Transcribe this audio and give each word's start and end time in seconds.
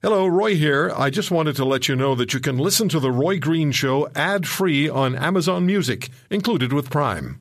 Hello, 0.00 0.28
Roy 0.28 0.54
here. 0.54 0.92
I 0.96 1.10
just 1.10 1.32
wanted 1.32 1.56
to 1.56 1.64
let 1.64 1.88
you 1.88 1.96
know 1.96 2.14
that 2.14 2.32
you 2.32 2.38
can 2.38 2.56
listen 2.56 2.88
to 2.90 3.00
The 3.00 3.10
Roy 3.10 3.40
Green 3.40 3.72
Show 3.72 4.08
ad 4.14 4.46
free 4.46 4.88
on 4.88 5.16
Amazon 5.16 5.66
Music, 5.66 6.08
included 6.30 6.72
with 6.72 6.88
Prime. 6.88 7.40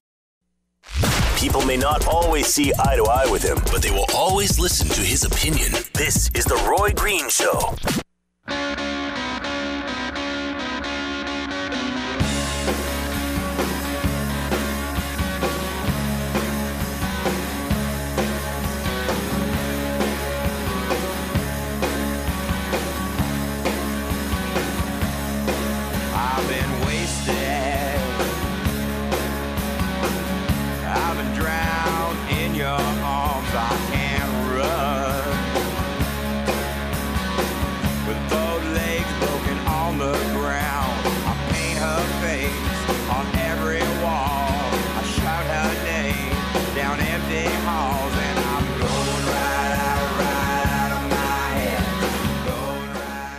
People 1.37 1.63
may 1.67 1.77
not 1.77 2.07
always 2.07 2.47
see 2.47 2.73
eye 2.79 2.95
to 2.95 3.03
eye 3.03 3.29
with 3.29 3.43
him, 3.43 3.59
but 3.71 3.83
they 3.83 3.91
will 3.91 4.07
always 4.15 4.57
listen 4.57 4.87
to 4.87 5.01
his 5.01 5.23
opinion. 5.23 5.71
This 5.93 6.31
is 6.33 6.45
The 6.45 6.55
Roy 6.67 6.93
Green 6.93 7.29
Show. 7.29 7.75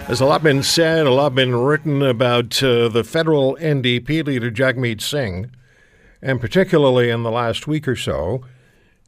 There's 0.09 0.23
a 0.23 0.25
lot 0.25 0.43
been 0.43 0.63
said, 0.63 1.07
a 1.07 1.13
lot 1.13 1.35
been 1.35 1.55
written 1.55 2.01
about 2.01 2.63
uh, 2.63 2.89
the 2.89 3.05
federal 3.05 3.57
NDP 3.57 4.25
leader 4.25 4.51
Jagmeet 4.51 5.03
Singh, 5.03 5.51
and 6.23 6.41
particularly 6.41 7.11
in 7.11 7.25
the 7.25 7.31
last 7.31 7.67
week 7.67 7.87
or 7.87 7.95
so, 7.95 8.43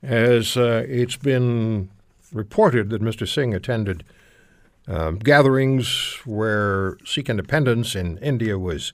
as 0.03 0.59
uh, 0.59 0.85
it's 0.87 1.17
been 1.17 1.89
reported 2.35 2.91
that 2.91 3.01
Mr. 3.01 3.27
Singh 3.27 3.55
attended 3.55 4.05
um, 4.89 5.19
gatherings 5.19 6.19
where 6.27 6.99
Sikh 7.07 7.31
independence 7.31 7.97
in 7.97 8.19
India 8.19 8.59
was 8.59 8.93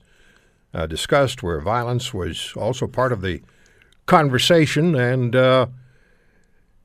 uh, 0.73 0.85
discussed, 0.85 1.43
where 1.43 1.59
violence 1.59 2.13
was 2.13 2.53
also 2.55 2.87
part 2.87 3.11
of 3.11 3.19
the 3.19 3.41
conversation, 4.05 4.95
and 4.95 5.35
uh, 5.35 5.67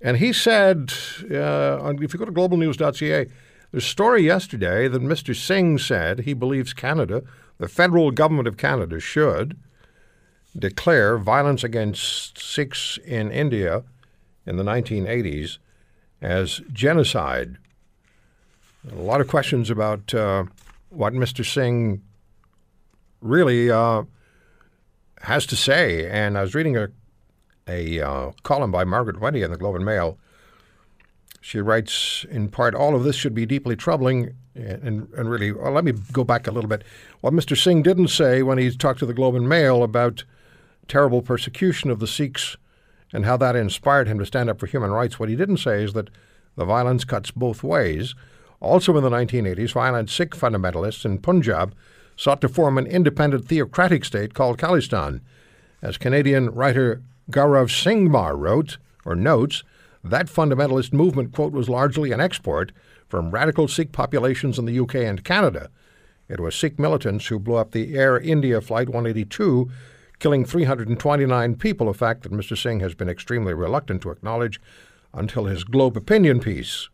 and 0.00 0.16
he 0.16 0.32
said, 0.32 0.92
uh, 1.30 1.94
if 2.00 2.12
you 2.12 2.18
go 2.18 2.24
to 2.24 2.32
globalnews.ca, 2.32 3.28
there's 3.72 3.84
a 3.84 3.88
story 3.88 4.22
yesterday 4.22 4.86
that 4.86 5.02
Mr. 5.02 5.34
Singh 5.34 5.78
said 5.78 6.20
he 6.20 6.34
believes 6.34 6.74
Canada, 6.74 7.22
the 7.56 7.68
federal 7.68 8.10
government 8.10 8.46
of 8.46 8.58
Canada, 8.58 9.00
should 9.00 9.56
declare 10.56 11.16
violence 11.16 11.64
against 11.64 12.38
Sikhs 12.38 12.98
in 12.98 13.30
India 13.30 13.82
in 14.44 14.56
the 14.56 14.62
1980s 14.62 15.56
as 16.20 16.60
genocide. 16.70 17.56
A 18.90 18.96
lot 18.96 19.22
of 19.22 19.28
questions 19.28 19.70
about 19.70 20.12
uh, 20.12 20.44
what 20.90 21.14
Mr. 21.14 21.42
Singh 21.42 22.02
really 23.22 23.70
uh, 23.70 24.02
has 25.22 25.46
to 25.46 25.56
say. 25.56 26.10
And 26.10 26.36
I 26.36 26.42
was 26.42 26.54
reading 26.54 26.76
a, 26.76 26.88
a 27.66 28.00
uh, 28.00 28.32
column 28.42 28.70
by 28.70 28.84
Margaret 28.84 29.16
Wente 29.16 29.42
in 29.42 29.50
the 29.50 29.56
Globe 29.56 29.76
and 29.76 29.84
Mail. 29.84 30.18
She 31.42 31.60
writes, 31.60 32.24
in 32.30 32.48
part, 32.48 32.72
all 32.72 32.94
of 32.94 33.02
this 33.02 33.16
should 33.16 33.34
be 33.34 33.46
deeply 33.46 33.74
troubling. 33.74 34.34
And, 34.54 35.08
and 35.16 35.28
really, 35.28 35.50
well, 35.50 35.72
let 35.72 35.84
me 35.84 35.92
go 36.12 36.22
back 36.22 36.46
a 36.46 36.52
little 36.52 36.68
bit. 36.68 36.84
What 37.20 37.32
Mr. 37.32 37.60
Singh 37.60 37.82
didn't 37.82 38.08
say 38.08 38.42
when 38.42 38.58
he 38.58 38.70
talked 38.70 39.00
to 39.00 39.06
the 39.06 39.12
Globe 39.12 39.34
and 39.34 39.48
Mail 39.48 39.82
about 39.82 40.22
terrible 40.86 41.20
persecution 41.20 41.90
of 41.90 41.98
the 41.98 42.06
Sikhs 42.06 42.56
and 43.12 43.24
how 43.24 43.36
that 43.38 43.56
inspired 43.56 44.06
him 44.06 44.20
to 44.20 44.26
stand 44.26 44.50
up 44.50 44.60
for 44.60 44.66
human 44.66 44.92
rights, 44.92 45.18
what 45.18 45.28
he 45.28 45.34
didn't 45.34 45.56
say 45.56 45.82
is 45.82 45.94
that 45.94 46.10
the 46.54 46.64
violence 46.64 47.04
cuts 47.04 47.32
both 47.32 47.64
ways. 47.64 48.14
Also 48.60 48.96
in 48.96 49.02
the 49.02 49.10
1980s, 49.10 49.72
violent 49.72 50.10
Sikh 50.10 50.36
fundamentalists 50.36 51.04
in 51.04 51.18
Punjab 51.18 51.74
sought 52.16 52.40
to 52.42 52.48
form 52.48 52.78
an 52.78 52.86
independent 52.86 53.46
theocratic 53.46 54.04
state 54.04 54.32
called 54.32 54.58
Khalistan. 54.58 55.20
As 55.82 55.98
Canadian 55.98 56.50
writer 56.50 57.02
Gaurav 57.32 57.68
Singhmar 57.68 58.38
wrote, 58.38 58.78
or 59.04 59.16
notes, 59.16 59.64
that 60.04 60.26
fundamentalist 60.26 60.92
movement, 60.92 61.32
quote, 61.32 61.52
was 61.52 61.68
largely 61.68 62.12
an 62.12 62.20
export 62.20 62.72
from 63.08 63.30
radical 63.30 63.68
Sikh 63.68 63.92
populations 63.92 64.58
in 64.58 64.64
the 64.64 64.78
UK 64.78 64.96
and 64.96 65.24
Canada. 65.24 65.70
It 66.28 66.40
was 66.40 66.54
Sikh 66.54 66.78
militants 66.78 67.26
who 67.26 67.38
blew 67.38 67.56
up 67.56 67.72
the 67.72 67.94
Air 67.94 68.18
India 68.18 68.60
Flight 68.60 68.88
182, 68.88 69.70
killing 70.18 70.44
329 70.44 71.56
people, 71.56 71.88
a 71.88 71.94
fact 71.94 72.22
that 72.22 72.32
Mr. 72.32 72.60
Singh 72.60 72.80
has 72.80 72.94
been 72.94 73.08
extremely 73.08 73.54
reluctant 73.54 74.02
to 74.02 74.10
acknowledge 74.10 74.60
until 75.12 75.44
his 75.44 75.64
Globe 75.64 75.96
opinion 75.96 76.40
piece. 76.40 76.88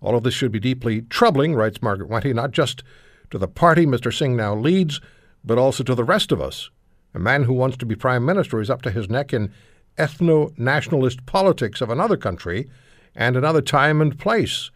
All 0.00 0.16
of 0.16 0.22
this 0.22 0.34
should 0.34 0.52
be 0.52 0.60
deeply 0.60 1.02
troubling, 1.02 1.54
writes 1.54 1.82
Margaret 1.82 2.10
Wente, 2.10 2.34
not 2.34 2.52
just 2.52 2.82
to 3.30 3.38
the 3.38 3.48
party 3.48 3.86
Mr. 3.86 4.16
Singh 4.16 4.36
now 4.36 4.54
leads, 4.54 5.00
but 5.44 5.58
also 5.58 5.82
to 5.84 5.94
the 5.94 6.04
rest 6.04 6.32
of 6.32 6.40
us. 6.40 6.70
A 7.14 7.18
man 7.18 7.44
who 7.44 7.52
wants 7.52 7.76
to 7.78 7.86
be 7.86 7.94
prime 7.96 8.24
minister 8.24 8.60
is 8.60 8.70
up 8.70 8.82
to 8.82 8.90
his 8.90 9.08
neck 9.08 9.32
in 9.32 9.52
ethno 9.98 10.56
nationalist 10.58 11.24
politics 11.26 11.80
of 11.80 11.90
another 11.90 12.16
country 12.16 12.68
and 13.14 13.36
another 13.36 13.60
time 13.60 14.00
and 14.00 14.18
place. 14.18 14.70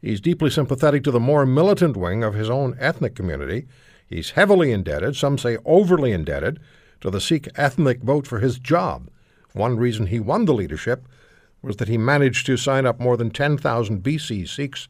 He's 0.00 0.20
deeply 0.20 0.50
sympathetic 0.50 1.02
to 1.04 1.10
the 1.10 1.20
more 1.20 1.44
militant 1.44 1.96
wing 1.96 2.22
of 2.22 2.34
his 2.34 2.48
own 2.48 2.76
ethnic 2.78 3.14
community. 3.14 3.66
He's 4.06 4.30
heavily 4.30 4.72
indebted, 4.72 5.16
some 5.16 5.38
say 5.38 5.58
overly 5.64 6.12
indebted, 6.12 6.60
to 7.00 7.10
the 7.10 7.20
Sikh 7.20 7.48
ethnic 7.56 8.02
vote 8.02 8.26
for 8.26 8.40
his 8.40 8.58
job. 8.58 9.10
One 9.52 9.76
reason 9.76 10.06
he 10.06 10.20
won 10.20 10.44
the 10.44 10.54
leadership 10.54 11.06
was 11.62 11.76
that 11.76 11.88
he 11.88 11.98
managed 11.98 12.46
to 12.46 12.56
sign 12.56 12.86
up 12.86 13.00
more 13.00 13.16
than 13.16 13.30
10,000 13.30 14.02
BC 14.02 14.48
Sikhs 14.48 14.88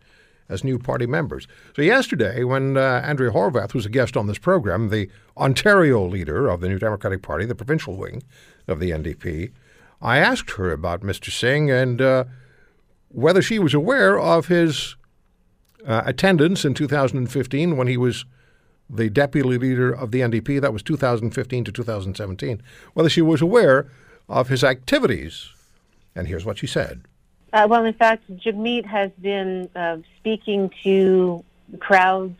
as 0.49 0.65
new 0.65 0.79
party 0.79 1.06
members. 1.06 1.47
So, 1.77 1.83
yesterday, 1.83 2.45
when 2.45 2.77
uh, 2.77 3.03
Andrea 3.05 3.31
Horwath 3.31 3.75
was 3.75 3.87
a 3.87 3.91
guest 3.91 4.17
on 4.17 4.27
this 4.27 4.39
program, 4.39 4.89
the 4.89 5.11
Ontario 5.37 6.06
leader 6.06 6.49
of 6.49 6.61
the 6.61 6.69
New 6.69 6.79
Democratic 6.79 7.23
Party, 7.23 7.45
the 7.45 7.55
provincial 7.55 7.97
wing 7.97 8.23
of 8.69 8.81
the 8.81 8.91
NDP, 8.91 9.51
I 10.01 10.19
asked 10.19 10.53
her 10.53 10.71
about 10.73 11.01
Mr. 11.01 11.31
Singh 11.31 11.71
and 11.71 12.01
uh, 12.01 12.25
whether 13.09 13.43
she 13.43 13.59
was 13.59 13.75
aware 13.75 14.19
of 14.19 14.47
his 14.47 14.97
uh, 15.87 16.03
attendance 16.05 16.65
in 16.65 16.75
2015 16.75 17.77
when 17.77 17.87
he 17.87 17.97
was 17.97 18.25
the 18.91 19.11
deputy 19.11 19.59
leader 19.59 19.93
of 19.93 20.11
the 20.12 20.21
NDP. 20.21 20.61
That 20.61 20.73
was 20.73 20.83
2015 20.83 21.65
to 21.65 21.73
2017. 21.73 22.62
Whether 22.95 23.09
she 23.09 23.23
was 23.23 23.43
aware 23.43 23.91
of 24.29 24.49
his 24.49 24.62
activities. 24.62 25.50
And 26.15 26.29
here's 26.29 26.45
what 26.45 26.59
she 26.59 26.67
said. 26.67 27.03
Uh, 27.53 27.67
well, 27.69 27.85
in 27.85 27.95
fact, 27.95 28.31
Jagmeet 28.37 28.85
has 28.85 29.11
been 29.21 29.71
uh, 29.75 29.99
speaking 30.19 30.71
to 30.83 31.45
crowds 31.81 32.37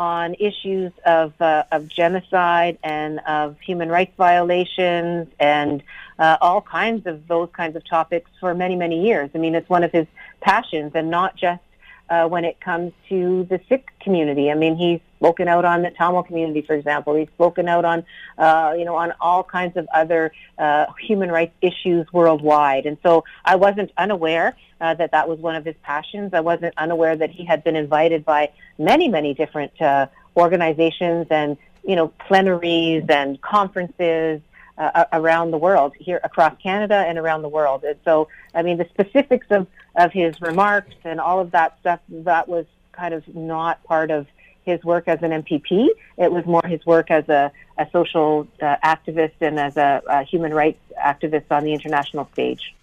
on 0.00 0.34
issues 0.40 0.90
of, 1.04 1.38
uh, 1.42 1.62
of 1.70 1.86
genocide 1.86 2.78
and 2.82 3.18
of 3.20 3.60
human 3.60 3.90
rights 3.90 4.14
violations 4.16 5.28
and 5.38 5.82
uh, 6.18 6.38
all 6.40 6.62
kinds 6.62 7.06
of 7.06 7.28
those 7.28 7.50
kinds 7.52 7.76
of 7.76 7.86
topics 7.86 8.30
for 8.40 8.54
many, 8.54 8.76
many 8.76 9.04
years. 9.06 9.28
I 9.34 9.38
mean, 9.38 9.54
it's 9.54 9.68
one 9.68 9.84
of 9.84 9.92
his 9.92 10.06
passions, 10.40 10.92
and 10.94 11.10
not 11.10 11.36
just 11.36 11.60
uh, 12.08 12.26
when 12.26 12.46
it 12.46 12.58
comes 12.62 12.94
to 13.10 13.44
the 13.50 13.60
Sikh 13.68 13.90
community. 14.00 14.50
I 14.50 14.54
mean, 14.54 14.74
he's 14.74 15.00
spoken 15.18 15.48
out 15.48 15.66
on 15.66 15.82
the 15.82 15.90
Tamil 15.90 16.22
community, 16.22 16.62
for 16.62 16.74
example. 16.74 17.14
He's 17.14 17.28
spoken 17.28 17.68
out 17.68 17.84
on, 17.84 18.02
uh, 18.38 18.74
you 18.78 18.86
know, 18.86 18.96
on 18.96 19.12
all 19.20 19.44
kinds 19.44 19.76
of 19.76 19.86
other 19.92 20.32
uh, 20.56 20.86
human 20.98 21.30
rights 21.30 21.52
issues 21.60 22.10
worldwide. 22.10 22.86
And 22.86 22.96
so 23.02 23.24
I 23.44 23.56
wasn't 23.56 23.92
unaware 23.98 24.56
uh, 24.80 24.94
that 24.94 25.10
that 25.12 25.28
was 25.28 25.38
one 25.38 25.54
of 25.54 25.64
his 25.64 25.76
passions. 25.82 26.32
I 26.34 26.40
wasn't 26.40 26.74
unaware 26.76 27.16
that 27.16 27.30
he 27.30 27.44
had 27.44 27.62
been 27.62 27.76
invited 27.76 28.24
by 28.24 28.50
many, 28.78 29.08
many 29.08 29.34
different 29.34 29.80
uh, 29.80 30.06
organizations 30.36 31.26
and, 31.30 31.56
you 31.84 31.96
know, 31.96 32.08
plenaries 32.08 33.04
and 33.08 33.40
conferences 33.40 34.40
uh, 34.78 35.04
around 35.12 35.50
the 35.50 35.58
world, 35.58 35.92
here 35.98 36.20
across 36.24 36.56
Canada 36.62 36.94
and 36.94 37.18
around 37.18 37.42
the 37.42 37.48
world. 37.48 37.84
And 37.84 37.96
so, 38.04 38.28
I 38.54 38.62
mean, 38.62 38.78
the 38.78 38.86
specifics 38.88 39.46
of, 39.50 39.66
of 39.96 40.12
his 40.12 40.40
remarks 40.40 40.94
and 41.04 41.20
all 41.20 41.40
of 41.40 41.50
that 41.50 41.78
stuff, 41.80 42.00
that 42.08 42.48
was 42.48 42.64
kind 42.92 43.12
of 43.12 43.22
not 43.34 43.84
part 43.84 44.10
of 44.10 44.26
his 44.64 44.82
work 44.82 45.06
as 45.06 45.22
an 45.22 45.30
MPP. 45.42 45.88
It 46.16 46.32
was 46.32 46.46
more 46.46 46.62
his 46.66 46.84
work 46.86 47.10
as 47.10 47.28
a, 47.28 47.52
a 47.76 47.86
social 47.92 48.46
uh, 48.62 48.76
activist 48.84 49.34
and 49.40 49.58
as 49.58 49.76
a, 49.76 50.02
a 50.06 50.22
human 50.22 50.54
rights 50.54 50.80
activist 50.98 51.44
on 51.50 51.64
the 51.64 51.72
international 51.72 52.28
stage. 52.32 52.74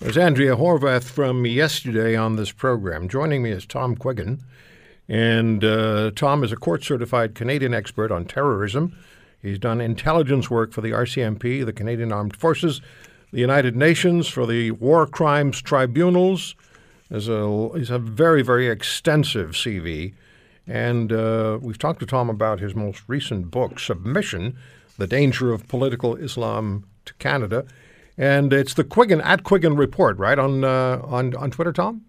There's 0.00 0.16
Andrea 0.16 0.56
Horwath 0.56 1.04
from 1.04 1.44
yesterday 1.44 2.16
on 2.16 2.36
this 2.36 2.52
program. 2.52 3.06
Joining 3.06 3.42
me 3.42 3.50
is 3.50 3.66
Tom 3.66 3.94
Quiggin. 3.94 4.40
And 5.10 5.62
uh, 5.62 6.12
Tom 6.16 6.42
is 6.42 6.52
a 6.52 6.56
court 6.56 6.82
certified 6.82 7.34
Canadian 7.34 7.74
expert 7.74 8.10
on 8.10 8.24
terrorism. 8.24 8.96
He's 9.42 9.58
done 9.58 9.78
intelligence 9.78 10.48
work 10.48 10.72
for 10.72 10.80
the 10.80 10.92
RCMP, 10.92 11.66
the 11.66 11.74
Canadian 11.74 12.12
Armed 12.12 12.34
Forces, 12.34 12.80
the 13.30 13.40
United 13.40 13.76
Nations, 13.76 14.26
for 14.26 14.46
the 14.46 14.70
War 14.70 15.06
Crimes 15.06 15.60
Tribunals, 15.60 16.54
Has 17.10 17.28
a 17.28 17.68
he's 17.74 17.90
a 17.90 17.98
very 17.98 18.40
very 18.40 18.68
extensive 18.68 19.50
CV, 19.50 20.14
and 20.66 21.12
uh, 21.12 21.58
we've 21.60 21.78
talked 21.78 22.00
to 22.00 22.06
Tom 22.06 22.30
about 22.30 22.60
his 22.60 22.74
most 22.74 23.02
recent 23.06 23.50
book, 23.50 23.78
Submission: 23.78 24.56
The 24.96 25.06
Danger 25.06 25.52
of 25.52 25.68
Political 25.68 26.16
Islam 26.16 26.84
to 27.04 27.12
Canada, 27.14 27.66
and 28.20 28.52
it's 28.52 28.74
the 28.74 28.84
Quiggin 28.84 29.22
at 29.24 29.44
Quiggin 29.44 29.78
report, 29.78 30.18
right 30.18 30.38
on 30.38 30.62
uh, 30.62 31.00
on 31.04 31.34
on 31.34 31.50
Twitter, 31.50 31.72
Tom. 31.72 32.02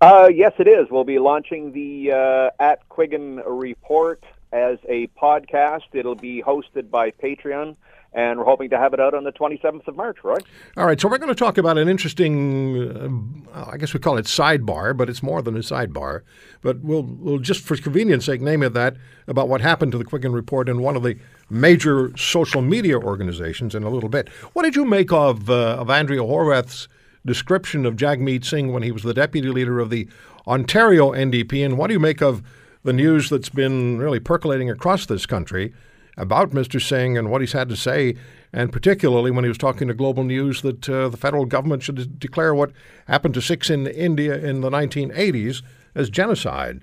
Uh, 0.00 0.28
yes, 0.32 0.52
it 0.58 0.66
is. 0.66 0.88
We'll 0.90 1.04
be 1.04 1.20
launching 1.20 1.72
the 1.72 2.12
uh, 2.12 2.62
at 2.62 2.86
Quiggin 2.88 3.40
report 3.46 4.24
as 4.52 4.78
a 4.88 5.06
podcast. 5.08 5.84
It'll 5.92 6.16
be 6.16 6.42
hosted 6.42 6.90
by 6.90 7.12
Patreon 7.12 7.76
and 8.12 8.38
we're 8.38 8.44
hoping 8.44 8.70
to 8.70 8.78
have 8.78 8.94
it 8.94 9.00
out 9.00 9.14
on 9.14 9.24
the 9.24 9.32
27th 9.32 9.86
of 9.86 9.96
March, 9.96 10.18
Roy. 10.24 10.38
All 10.76 10.86
right, 10.86 11.00
so 11.00 11.08
we're 11.08 11.18
going 11.18 11.28
to 11.28 11.34
talk 11.34 11.58
about 11.58 11.76
an 11.76 11.88
interesting, 11.88 13.46
uh, 13.52 13.66
I 13.70 13.76
guess 13.76 13.92
we 13.92 14.00
call 14.00 14.16
it 14.16 14.24
sidebar, 14.24 14.96
but 14.96 15.10
it's 15.10 15.22
more 15.22 15.42
than 15.42 15.54
a 15.56 15.60
sidebar. 15.60 16.22
But 16.62 16.80
we'll, 16.80 17.02
we'll 17.02 17.38
just 17.38 17.62
for 17.62 17.76
convenience 17.76 18.24
sake 18.24 18.40
name 18.40 18.62
it 18.62 18.72
that 18.74 18.96
about 19.26 19.48
what 19.48 19.60
happened 19.60 19.92
to 19.92 19.98
the 19.98 20.04
Quiggin 20.04 20.32
Report 20.32 20.68
in 20.68 20.80
one 20.80 20.96
of 20.96 21.02
the 21.02 21.18
major 21.50 22.16
social 22.16 22.62
media 22.62 22.98
organizations 22.98 23.74
in 23.74 23.82
a 23.82 23.90
little 23.90 24.08
bit. 24.08 24.28
What 24.54 24.62
did 24.62 24.74
you 24.74 24.84
make 24.84 25.12
of, 25.12 25.50
uh, 25.50 25.76
of 25.78 25.90
Andrea 25.90 26.20
Horwath's 26.20 26.88
description 27.26 27.84
of 27.84 27.96
Jagmeet 27.96 28.44
Singh 28.44 28.72
when 28.72 28.82
he 28.82 28.90
was 28.90 29.02
the 29.02 29.14
deputy 29.14 29.48
leader 29.48 29.80
of 29.80 29.90
the 29.90 30.08
Ontario 30.46 31.12
NDP, 31.12 31.62
and 31.64 31.76
what 31.76 31.88
do 31.88 31.92
you 31.92 32.00
make 32.00 32.22
of 32.22 32.42
the 32.84 32.92
news 32.92 33.28
that's 33.28 33.50
been 33.50 33.98
really 33.98 34.20
percolating 34.20 34.70
across 34.70 35.04
this 35.04 35.26
country 35.26 35.74
about 36.18 36.50
Mr. 36.50 36.82
Singh 36.82 37.16
and 37.16 37.30
what 37.30 37.40
he's 37.40 37.52
had 37.52 37.68
to 37.68 37.76
say, 37.76 38.16
and 38.52 38.72
particularly 38.72 39.30
when 39.30 39.44
he 39.44 39.48
was 39.48 39.58
talking 39.58 39.88
to 39.88 39.94
Global 39.94 40.24
News 40.24 40.62
that 40.62 40.88
uh, 40.88 41.08
the 41.08 41.16
federal 41.16 41.46
government 41.46 41.82
should 41.82 42.18
declare 42.18 42.54
what 42.54 42.72
happened 43.06 43.34
to 43.34 43.40
Sikhs 43.40 43.70
in 43.70 43.86
India 43.86 44.36
in 44.36 44.60
the 44.60 44.70
1980s 44.70 45.62
as 45.94 46.10
genocide. 46.10 46.82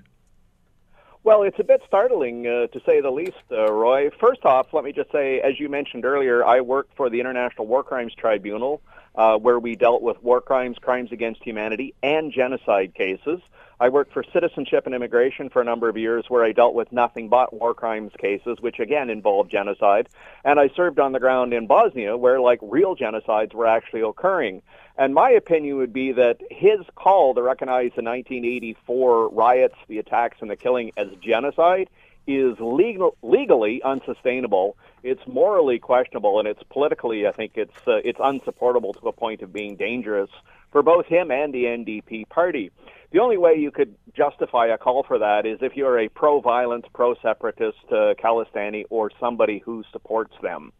Well, 1.22 1.42
it's 1.42 1.58
a 1.58 1.64
bit 1.64 1.82
startling, 1.88 2.46
uh, 2.46 2.68
to 2.68 2.80
say 2.86 3.00
the 3.00 3.10
least, 3.10 3.34
uh, 3.50 3.72
Roy. 3.72 4.10
First 4.20 4.44
off, 4.44 4.72
let 4.72 4.84
me 4.84 4.92
just 4.92 5.10
say, 5.10 5.40
as 5.40 5.58
you 5.58 5.68
mentioned 5.68 6.04
earlier, 6.04 6.44
I 6.44 6.60
work 6.60 6.88
for 6.96 7.10
the 7.10 7.18
International 7.18 7.66
War 7.66 7.82
Crimes 7.82 8.14
Tribunal, 8.14 8.80
uh, 9.16 9.36
where 9.36 9.58
we 9.58 9.74
dealt 9.74 10.02
with 10.02 10.22
war 10.22 10.40
crimes, 10.40 10.78
crimes 10.80 11.10
against 11.10 11.42
humanity, 11.42 11.94
and 12.00 12.32
genocide 12.32 12.94
cases. 12.94 13.40
I 13.78 13.90
worked 13.90 14.14
for 14.14 14.24
Citizenship 14.32 14.86
and 14.86 14.94
Immigration 14.94 15.50
for 15.50 15.60
a 15.60 15.64
number 15.64 15.88
of 15.90 15.98
years 15.98 16.24
where 16.28 16.42
I 16.42 16.52
dealt 16.52 16.74
with 16.74 16.92
nothing 16.92 17.28
but 17.28 17.52
war 17.52 17.74
crimes 17.74 18.12
cases, 18.18 18.56
which 18.60 18.78
again 18.78 19.10
involved 19.10 19.50
genocide. 19.50 20.08
And 20.44 20.58
I 20.58 20.70
served 20.74 20.98
on 20.98 21.12
the 21.12 21.20
ground 21.20 21.52
in 21.52 21.66
Bosnia 21.66 22.16
where 22.16 22.40
like 22.40 22.58
real 22.62 22.96
genocides 22.96 23.52
were 23.52 23.66
actually 23.66 24.00
occurring. 24.00 24.62
And 24.96 25.12
my 25.12 25.30
opinion 25.30 25.76
would 25.76 25.92
be 25.92 26.12
that 26.12 26.40
his 26.50 26.80
call 26.94 27.34
to 27.34 27.42
recognize 27.42 27.92
the 27.94 28.02
1984 28.02 29.28
riots, 29.28 29.76
the 29.88 29.98
attacks, 29.98 30.38
and 30.40 30.50
the 30.50 30.56
killing 30.56 30.92
as 30.96 31.08
genocide 31.20 31.90
is 32.26 32.56
legal, 32.58 33.14
legally 33.22 33.82
unsustainable. 33.82 34.78
It's 35.02 35.24
morally 35.26 35.78
questionable, 35.78 36.38
and 36.38 36.48
it's 36.48 36.62
politically, 36.70 37.26
I 37.26 37.32
think, 37.32 37.52
it's 37.56 37.76
uh, 37.86 38.00
it's 38.04 38.18
unsupportable 38.22 38.94
to 38.94 39.08
a 39.08 39.12
point 39.12 39.42
of 39.42 39.52
being 39.52 39.76
dangerous 39.76 40.30
for 40.76 40.82
both 40.82 41.06
him 41.06 41.30
and 41.30 41.54
the 41.54 41.64
NDP 41.64 42.28
party. 42.28 42.70
The 43.10 43.20
only 43.20 43.38
way 43.38 43.54
you 43.54 43.70
could 43.70 43.94
justify 44.14 44.66
a 44.66 44.76
call 44.76 45.04
for 45.04 45.20
that 45.20 45.46
is 45.46 45.60
if 45.62 45.74
you're 45.74 45.98
a 45.98 46.10
pro-violence, 46.10 46.84
pro-separatist 46.92 47.78
uh, 47.88 48.12
Khalistani 48.22 48.84
or 48.90 49.10
somebody 49.18 49.58
who 49.58 49.84
supports 49.90 50.34
them. 50.42 50.74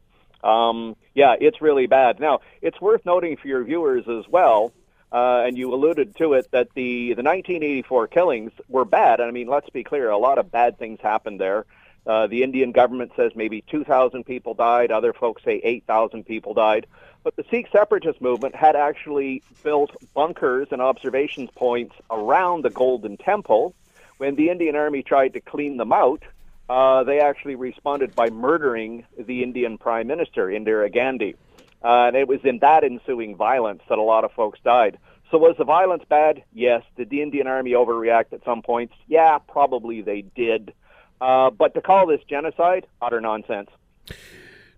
Um, 0.44 0.96
yeah, 1.14 1.36
it's 1.40 1.62
really 1.62 1.86
bad. 1.86 2.20
Now, 2.20 2.40
it's 2.60 2.78
worth 2.78 3.06
noting 3.06 3.38
for 3.38 3.48
your 3.48 3.64
viewers 3.64 4.06
as 4.06 4.28
well, 4.30 4.74
uh, 5.10 5.44
and 5.46 5.56
you 5.56 5.72
alluded 5.72 6.14
to 6.16 6.34
it, 6.34 6.50
that 6.50 6.68
the, 6.74 7.14
the 7.14 7.22
1984 7.22 8.08
killings 8.08 8.52
were 8.68 8.84
bad. 8.84 9.22
I 9.22 9.30
mean, 9.30 9.48
let's 9.48 9.70
be 9.70 9.82
clear, 9.82 10.10
a 10.10 10.18
lot 10.18 10.36
of 10.36 10.52
bad 10.52 10.78
things 10.78 11.00
happened 11.02 11.40
there. 11.40 11.64
Uh, 12.06 12.26
the 12.28 12.42
Indian 12.42 12.72
government 12.72 13.12
says 13.16 13.32
maybe 13.34 13.64
2,000 13.68 14.24
people 14.24 14.54
died. 14.54 14.92
Other 14.92 15.12
folks 15.12 15.42
say 15.44 15.60
8,000 15.64 16.24
people 16.24 16.54
died. 16.54 16.86
But 17.24 17.34
the 17.34 17.44
Sikh 17.50 17.66
separatist 17.72 18.20
movement 18.20 18.54
had 18.54 18.76
actually 18.76 19.42
built 19.64 19.90
bunkers 20.14 20.68
and 20.70 20.80
observation 20.80 21.48
points 21.56 21.96
around 22.10 22.62
the 22.62 22.70
Golden 22.70 23.16
Temple. 23.16 23.74
When 24.18 24.36
the 24.36 24.50
Indian 24.50 24.76
Army 24.76 25.02
tried 25.02 25.32
to 25.32 25.40
clean 25.40 25.76
them 25.76 25.92
out, 25.92 26.22
uh, 26.68 27.02
they 27.04 27.20
actually 27.20 27.56
responded 27.56 28.14
by 28.14 28.30
murdering 28.30 29.04
the 29.18 29.42
Indian 29.42 29.76
Prime 29.76 30.06
Minister, 30.06 30.46
Indira 30.46 30.92
Gandhi. 30.92 31.34
Uh, 31.82 32.06
and 32.06 32.16
it 32.16 32.28
was 32.28 32.40
in 32.44 32.60
that 32.60 32.84
ensuing 32.84 33.36
violence 33.36 33.82
that 33.88 33.98
a 33.98 34.02
lot 34.02 34.24
of 34.24 34.32
folks 34.32 34.58
died. 34.64 34.98
So 35.30 35.38
was 35.38 35.56
the 35.58 35.64
violence 35.64 36.04
bad? 36.08 36.44
Yes. 36.52 36.82
Did 36.96 37.10
the 37.10 37.22
Indian 37.22 37.48
Army 37.48 37.72
overreact 37.72 38.32
at 38.32 38.44
some 38.44 38.62
points? 38.62 38.94
Yeah, 39.08 39.38
probably 39.38 40.00
they 40.00 40.22
did. 40.22 40.72
Uh, 41.20 41.50
but 41.50 41.74
to 41.74 41.80
call 41.80 42.06
this 42.06 42.20
genocide, 42.28 42.86
utter 43.00 43.20
nonsense. 43.20 43.70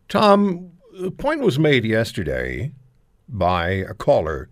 Tom, 0.09 0.71
the 1.01 1.11
point 1.11 1.41
was 1.41 1.59
made 1.59 1.85
yesterday 1.85 2.73
by 3.29 3.69
a 3.69 3.95
caller 3.95 4.49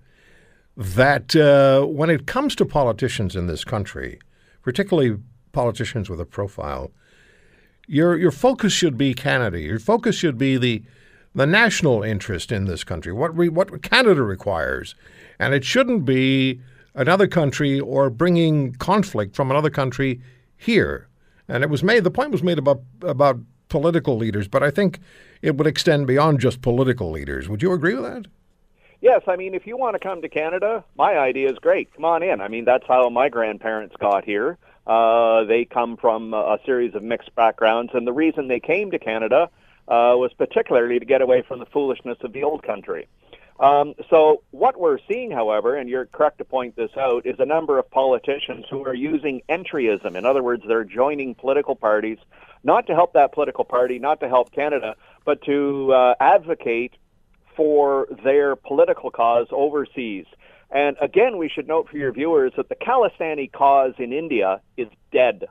that 0.76 1.34
uh, 1.34 1.86
when 1.86 2.10
it 2.10 2.26
comes 2.26 2.54
to 2.56 2.66
politicians 2.66 3.34
in 3.34 3.46
this 3.46 3.64
country, 3.64 4.18
particularly 4.62 5.16
politicians 5.52 6.10
with 6.10 6.20
a 6.20 6.26
profile, 6.26 6.90
your 7.86 8.16
your 8.16 8.32
focus 8.32 8.72
should 8.72 8.98
be 8.98 9.14
Canada. 9.14 9.58
Your 9.60 9.78
focus 9.78 10.16
should 10.16 10.36
be 10.36 10.56
the 10.56 10.82
the 11.34 11.46
national 11.46 12.02
interest 12.02 12.52
in 12.52 12.64
this 12.66 12.84
country. 12.84 13.12
What 13.12 13.34
what 13.34 13.82
Canada 13.82 14.22
requires, 14.22 14.94
and 15.38 15.54
it 15.54 15.64
shouldn't 15.64 16.04
be 16.04 16.60
another 16.94 17.28
country 17.28 17.78
or 17.78 18.10
bringing 18.10 18.72
conflict 18.74 19.36
from 19.36 19.50
another 19.50 19.70
country 19.70 20.20
here. 20.56 21.08
And 21.48 21.62
it 21.62 21.70
was 21.70 21.82
made. 21.82 22.04
The 22.04 22.10
point 22.10 22.32
was 22.32 22.42
made 22.42 22.58
about 22.58 22.82
about 23.02 23.38
political 23.68 24.16
leaders, 24.16 24.48
but 24.48 24.62
I 24.62 24.70
think 24.70 25.00
it 25.42 25.56
would 25.56 25.66
extend 25.66 26.06
beyond 26.06 26.40
just 26.40 26.62
political 26.62 27.10
leaders. 27.10 27.48
Would 27.48 27.62
you 27.62 27.72
agree 27.72 27.94
with 27.94 28.04
that? 28.04 28.26
Yes, 29.00 29.22
I 29.26 29.36
mean, 29.36 29.54
if 29.54 29.66
you 29.66 29.76
want 29.76 29.94
to 29.94 29.98
come 29.98 30.22
to 30.22 30.28
Canada, 30.28 30.84
my 30.96 31.18
idea 31.18 31.50
is 31.50 31.58
great. 31.58 31.92
Come 31.94 32.04
on 32.04 32.22
in. 32.22 32.40
I 32.40 32.48
mean, 32.48 32.64
that's 32.64 32.86
how 32.86 33.08
my 33.10 33.28
grandparents 33.28 33.94
got 34.00 34.24
here. 34.24 34.56
Uh, 34.86 35.44
they 35.44 35.64
come 35.64 35.96
from 35.96 36.32
a 36.32 36.58
series 36.64 36.94
of 36.94 37.02
mixed 37.02 37.34
backgrounds, 37.34 37.92
and 37.94 38.06
the 38.06 38.12
reason 38.12 38.48
they 38.48 38.60
came 38.60 38.90
to 38.92 38.98
Canada 38.98 39.50
uh, 39.88 40.14
was 40.16 40.32
particularly 40.38 40.98
to 40.98 41.04
get 41.04 41.20
away 41.20 41.42
from 41.42 41.58
the 41.58 41.66
foolishness 41.66 42.18
of 42.22 42.32
the 42.32 42.42
old 42.42 42.62
country. 42.62 43.06
Um, 43.58 43.94
so 44.10 44.42
what 44.50 44.78
we're 44.78 44.98
seeing, 45.08 45.30
however, 45.30 45.76
and 45.76 45.88
you're 45.88 46.06
correct 46.06 46.38
to 46.38 46.44
point 46.44 46.76
this 46.76 46.90
out, 46.96 47.24
is 47.24 47.36
a 47.38 47.46
number 47.46 47.78
of 47.78 47.90
politicians 47.90 48.66
who 48.70 48.84
are 48.84 48.94
using 48.94 49.42
entryism. 49.48 50.14
In 50.14 50.26
other 50.26 50.42
words, 50.42 50.62
they're 50.68 50.84
joining 50.84 51.34
political 51.34 51.74
parties, 51.74 52.18
not 52.62 52.86
to 52.88 52.94
help 52.94 53.14
that 53.14 53.32
political 53.32 53.64
party, 53.64 53.98
not 53.98 54.20
to 54.20 54.28
help 54.28 54.52
Canada, 54.52 54.94
but 55.24 55.42
to 55.42 55.92
uh, 55.92 56.14
advocate 56.20 56.92
for 57.56 58.06
their 58.22 58.56
political 58.56 59.10
cause 59.10 59.46
overseas. 59.50 60.26
And 60.70 60.96
again, 61.00 61.38
we 61.38 61.48
should 61.48 61.66
note 61.66 61.88
for 61.88 61.96
your 61.96 62.12
viewers 62.12 62.52
that 62.56 62.68
the 62.68 62.74
Khalistani 62.74 63.50
cause 63.50 63.94
in 63.98 64.12
India 64.12 64.60
is 64.76 64.88
dead. 65.12 65.46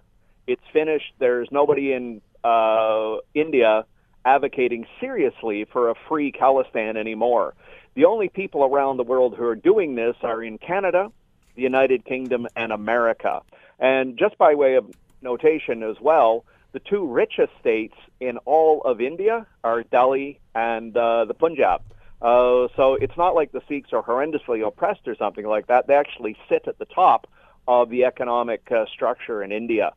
It's 0.45 0.61
finished. 0.71 1.13
There's 1.17 1.47
nobody 1.51 1.93
in 1.93 2.21
uh, 2.43 3.17
India 3.33 3.85
advocating 4.23 4.85
seriously 4.99 5.65
for 5.65 5.89
a 5.89 5.95
free 6.07 6.31
Khalistan 6.31 6.97
anymore. 6.97 7.55
The 7.95 8.05
only 8.05 8.29
people 8.29 8.63
around 8.63 8.97
the 8.97 9.03
world 9.03 9.35
who 9.35 9.45
are 9.45 9.55
doing 9.55 9.95
this 9.95 10.15
are 10.21 10.43
in 10.43 10.57
Canada, 10.57 11.11
the 11.55 11.61
United 11.61 12.05
Kingdom, 12.05 12.47
and 12.55 12.71
America. 12.71 13.41
And 13.79 14.17
just 14.17 14.37
by 14.37 14.53
way 14.53 14.75
of 14.75 14.91
notation 15.21 15.81
as 15.81 15.99
well, 16.01 16.45
the 16.73 16.79
two 16.79 17.07
richest 17.07 17.53
states 17.59 17.95
in 18.19 18.37
all 18.39 18.81
of 18.81 18.99
India 18.99 19.47
are 19.63 19.83
Delhi 19.83 20.39
and 20.53 20.95
uh, 20.95 21.23
the 21.23 21.33
Punjab. 21.33 21.81
Uh, 22.21 22.67
so 22.75 22.95
it's 22.95 23.15
not 23.15 23.33
like 23.33 23.53
the 23.53 23.61
Sikhs 23.67 23.93
are 23.93 24.03
horrendously 24.03 24.65
oppressed 24.65 25.07
or 25.07 25.15
something 25.15 25.45
like 25.45 25.67
that. 25.67 25.87
They 25.87 25.95
actually 25.95 26.37
sit 26.49 26.67
at 26.67 26.77
the 26.79 26.85
top 26.85 27.27
of 27.67 27.89
the 27.89 28.03
economic 28.03 28.69
uh, 28.71 28.85
structure 28.87 29.41
in 29.41 29.53
India. 29.53 29.93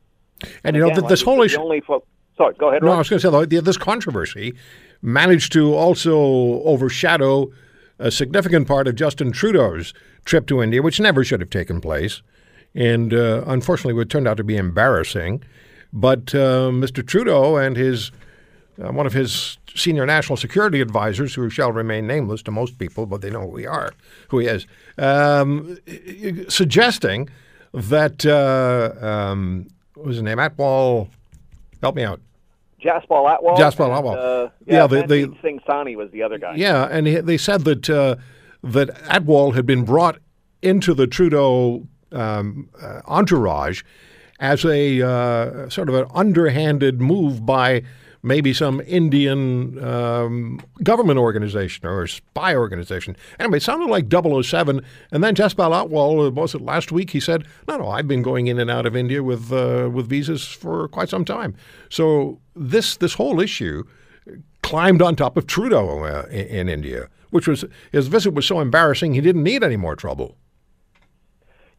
And, 0.63 0.75
you 0.75 0.83
know, 0.83 0.89
Again, 0.89 1.07
this 1.07 1.21
like 1.21 1.25
whole 1.25 1.43
issue. 1.43 1.59
Only 1.59 1.81
fo- 1.81 2.03
Sorry, 2.37 2.55
go 2.57 2.69
ahead. 2.69 2.81
No, 2.81 2.93
I 2.93 2.97
was 2.99 3.09
going 3.09 3.19
to 3.19 3.49
say 3.49 3.59
this 3.59 3.77
controversy 3.77 4.55
managed 5.01 5.51
to 5.53 5.73
also 5.73 6.17
overshadow 6.63 7.51
a 7.99 8.09
significant 8.09 8.67
part 8.67 8.87
of 8.87 8.95
Justin 8.95 9.31
Trudeau's 9.31 9.93
trip 10.25 10.47
to 10.47 10.61
India, 10.61 10.81
which 10.81 10.99
never 10.99 11.23
should 11.23 11.41
have 11.41 11.49
taken 11.49 11.81
place, 11.81 12.21
and 12.73 13.13
uh, 13.13 13.43
unfortunately, 13.45 13.99
it 14.01 14.09
turned 14.09 14.27
out 14.27 14.37
to 14.37 14.43
be 14.43 14.57
embarrassing. 14.57 15.43
But 15.91 16.33
uh, 16.35 16.69
Mr. 16.69 17.05
Trudeau 17.05 17.57
and 17.57 17.75
his 17.75 18.11
uh, 18.81 18.91
one 18.91 19.05
of 19.05 19.13
his 19.13 19.57
senior 19.75 20.05
national 20.05 20.37
security 20.37 20.81
advisors, 20.81 21.35
who 21.35 21.49
shall 21.49 21.71
remain 21.71 22.07
nameless 22.07 22.41
to 22.43 22.51
most 22.51 22.77
people, 22.77 23.05
but 23.05 23.21
they 23.21 23.29
know 23.29 23.41
who 23.41 23.47
we 23.47 23.65
are, 23.65 23.91
who 24.29 24.39
he 24.39 24.47
is, 24.47 24.65
um, 24.97 25.77
suggesting 26.47 27.29
that 27.73 28.25
uh, 28.25 29.05
um, 29.05 29.67
what 29.95 30.07
was 30.07 30.15
his 30.15 30.23
name? 30.23 30.37
Atwal. 30.37 31.09
Help 31.81 31.95
me 31.95 32.03
out. 32.03 32.19
Jaspal 32.81 33.37
Atwal. 33.37 33.57
Jaspal 33.57 33.89
Atwal. 33.89 34.15
Uh, 34.15 34.49
yeah, 34.65 34.75
yeah 34.75 34.87
the, 34.87 35.07
the, 35.07 35.35
Singh 35.41 35.59
Sani 35.67 35.95
was 35.95 36.09
the 36.11 36.23
other 36.23 36.37
guy. 36.37 36.55
Yeah, 36.55 36.87
and 36.89 37.07
he, 37.07 37.15
they 37.15 37.37
said 37.37 37.65
that 37.65 37.89
uh, 37.89 38.15
that 38.63 38.89
Atwal 39.05 39.55
had 39.55 39.65
been 39.65 39.83
brought 39.83 40.17
into 40.61 40.93
the 40.93 41.07
Trudeau 41.07 41.87
um, 42.11 42.69
uh, 42.81 43.01
entourage 43.05 43.83
as 44.39 44.63
a 44.65 45.01
uh, 45.01 45.69
sort 45.69 45.89
of 45.89 45.95
an 45.95 46.05
underhanded 46.13 47.01
move 47.01 47.45
by 47.45 47.83
maybe 48.21 48.53
some 48.53 48.81
Indian 48.81 49.81
um, 49.83 50.59
government 50.83 51.19
organization 51.19 51.87
or 51.87 52.07
spy 52.07 52.55
organization. 52.55 53.15
Anyway, 53.39 53.57
it 53.57 53.63
sounded 53.63 53.89
like 53.89 54.11
007. 54.11 54.81
And 55.11 55.23
then 55.23 55.35
Jaspal 55.35 55.71
Atwal, 55.71 56.33
was 56.33 56.55
it 56.55 56.61
last 56.61 56.91
week, 56.91 57.11
he 57.11 57.19
said, 57.19 57.45
no, 57.67 57.77
no, 57.77 57.89
I've 57.89 58.07
been 58.07 58.21
going 58.21 58.47
in 58.47 58.59
and 58.59 58.69
out 58.69 58.85
of 58.85 58.95
India 58.95 59.23
with, 59.23 59.51
uh, 59.51 59.89
with 59.91 60.07
visas 60.07 60.47
for 60.47 60.87
quite 60.89 61.09
some 61.09 61.25
time. 61.25 61.55
So 61.89 62.39
this, 62.55 62.97
this 62.97 63.13
whole 63.13 63.39
issue 63.39 63.83
climbed 64.61 65.01
on 65.01 65.15
top 65.15 65.37
of 65.37 65.47
Trudeau 65.47 66.03
uh, 66.03 66.25
in, 66.29 66.47
in 66.47 66.69
India, 66.69 67.07
which 67.29 67.47
was 67.47 67.65
his 67.91 68.07
visit 68.07 68.33
was 68.33 68.45
so 68.45 68.59
embarrassing 68.59 69.13
he 69.13 69.21
didn't 69.21 69.43
need 69.43 69.63
any 69.63 69.77
more 69.77 69.95
trouble. 69.95 70.35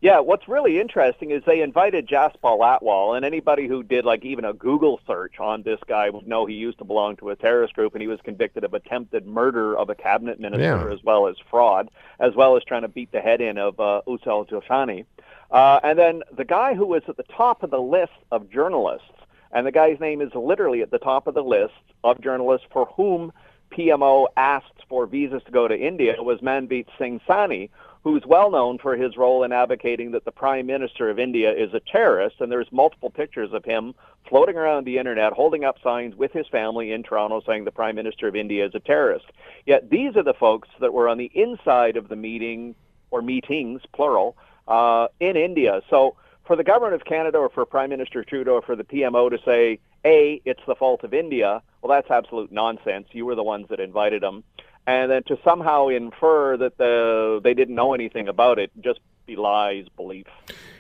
Yeah, 0.03 0.21
what's 0.21 0.49
really 0.49 0.81
interesting 0.81 1.31
is 1.31 1.43
they 1.45 1.61
invited 1.61 2.09
Jaspal 2.09 2.59
Atwal, 2.61 3.15
and 3.15 3.25
anybody 3.25 3.69
who 3.69 3.83
did 3.83 4.07
like 4.07 4.25
even 4.25 4.47
a 4.47 4.55
Google 4.55 4.99
search 5.07 5.39
on 5.39 5.63
this 5.63 5.79
guy 5.87 6.09
would 6.09 6.27
know 6.27 6.47
he 6.47 6.55
used 6.55 6.79
to 6.79 6.85
belong 6.85 7.17
to 7.17 7.29
a 7.29 7.37
terrorist 7.37 7.75
group, 7.75 7.95
and 7.95 8.01
he 8.01 8.09
was 8.09 8.19
convicted 8.25 8.65
of 8.65 8.73
attempted 8.73 9.27
murder 9.27 9.77
of 9.77 9.91
a 9.91 9.95
cabinet 9.95 10.41
minister 10.41 10.63
Yeah. 10.63 10.91
as 10.91 11.05
well 11.05 11.27
as 11.27 11.37
fraud, 11.51 11.91
as 12.19 12.35
well 12.35 12.57
as 12.57 12.65
trying 12.65 12.81
to 12.83 12.89
beat 12.89 13.13
the 13.13 13.21
head 13.21 13.43
in 13.43 13.59
of 13.59 13.79
uh, 13.79 14.01
Ujjal 14.07 14.49
Dosanjh. 14.49 15.05
Uh, 15.51 15.81
and 15.83 15.99
then 15.99 16.23
the 16.35 16.47
guy 16.47 16.73
who 16.73 16.87
was 16.87 17.03
at 17.07 17.19
the 17.19 17.25
top 17.25 17.63
of 17.63 17.71
the 17.71 17.81
list 17.81 18.13
of 18.33 18.49
journalists, 18.49 19.07
and 19.53 19.67
the 19.67 19.73
guy's 19.73 20.01
name 20.01 20.23
is 20.23 20.35
literally 20.35 20.81
at 20.81 20.91
the 20.91 20.99
top 20.99 21.27
of 21.27 21.35
the 21.35 21.45
list 21.45 21.75
of 22.05 22.23
journalists 22.23 22.67
for 22.73 22.87
whom 22.97 23.33
PMO 23.71 24.29
asked 24.37 24.67
for 24.89 25.07
visas 25.07 25.43
to 25.45 25.53
go 25.53 25.69
to 25.69 25.79
India 25.79 26.15
was 26.19 26.41
Mandeep 26.41 26.87
Singh 26.99 27.21
Sani, 27.27 27.71
who's 28.03 28.23
well 28.27 28.51
known 28.51 28.79
for 28.79 28.97
his 28.97 29.17
role 29.17 29.45
in 29.45 29.53
advocating 29.53 30.13
that 30.13 30.25
the 30.25 30.33
Prime 30.33 30.67
Minister 30.67 31.11
of 31.11 31.19
India 31.19 31.53
is 31.53 31.75
a 31.75 31.81
terrorist. 31.81 32.37
And 32.41 32.51
there's 32.51 32.71
multiple 32.73 33.11
pictures 33.11 33.53
of 33.53 33.65
him 33.65 33.95
floating 34.29 34.57
around 34.57 34.85
the 34.85 34.99
internet, 34.99 35.33
holding 35.33 35.65
up 35.65 35.77
signs 35.83 36.17
with 36.17 36.33
his 36.33 36.47
family 36.49 36.93
in 36.93 37.03
Toronto 37.03 37.43
saying 37.47 37.65
the 37.65 37.71
Prime 37.71 37.97
Minister 37.97 38.29
of 38.29 38.37
India 38.37 38.67
is 38.67 38.75
a 38.75 38.81
terrorist. 38.81 39.27
Yet 39.67 39.91
these 39.91 40.17
are 40.17 40.23
the 40.23 40.35
folks 40.35 40.69
that 40.81 40.95
were 40.95 41.09
on 41.09 41.19
the 41.19 41.31
inside 41.35 41.97
of 41.97 42.09
the 42.09 42.17
meeting, 42.17 42.75
or 43.11 43.23
meetings, 43.23 43.83
plural, 43.93 44.37
uh, 44.69 45.09
in 45.19 45.37
India. 45.37 45.83
So 45.91 46.17
for 46.47 46.57
the 46.57 46.65
government 46.65 46.95
of 46.95 47.05
Canada 47.05 47.39
or 47.39 47.49
for 47.49 47.67
Prime 47.67 47.91
Minister 47.91 48.25
Trudeau 48.25 48.55
or 48.55 48.63
for 48.63 48.77
the 48.77 48.85
PMO 48.85 49.31
to 49.31 49.39
say, 49.45 49.79
A, 50.05 50.41
it's 50.45 50.63
the 50.67 50.75
fault 50.75 51.05
of 51.05 51.13
India, 51.13 51.63
well, 51.83 51.97
that's 51.97 52.11
absolute 52.11 52.53
nonsense. 52.53 53.09
You 53.13 53.25
were 53.25 53.35
the 53.35 53.43
ones 53.43 53.67
that 53.71 53.81
invited 53.81 54.23
them. 54.23 54.45
And 54.87 55.11
then 55.11 55.23
to 55.25 55.39
somehow 55.45 55.89
infer 55.89 56.57
that 56.57 56.79
the, 56.79 57.41
they 57.45 57.55
didn't 57.55 57.75
know 57.75 57.95
anything 57.95 58.29
about 58.29 58.59
it 58.59 58.71
just 58.81 59.01
belies 59.27 59.87
belief. 59.97 60.27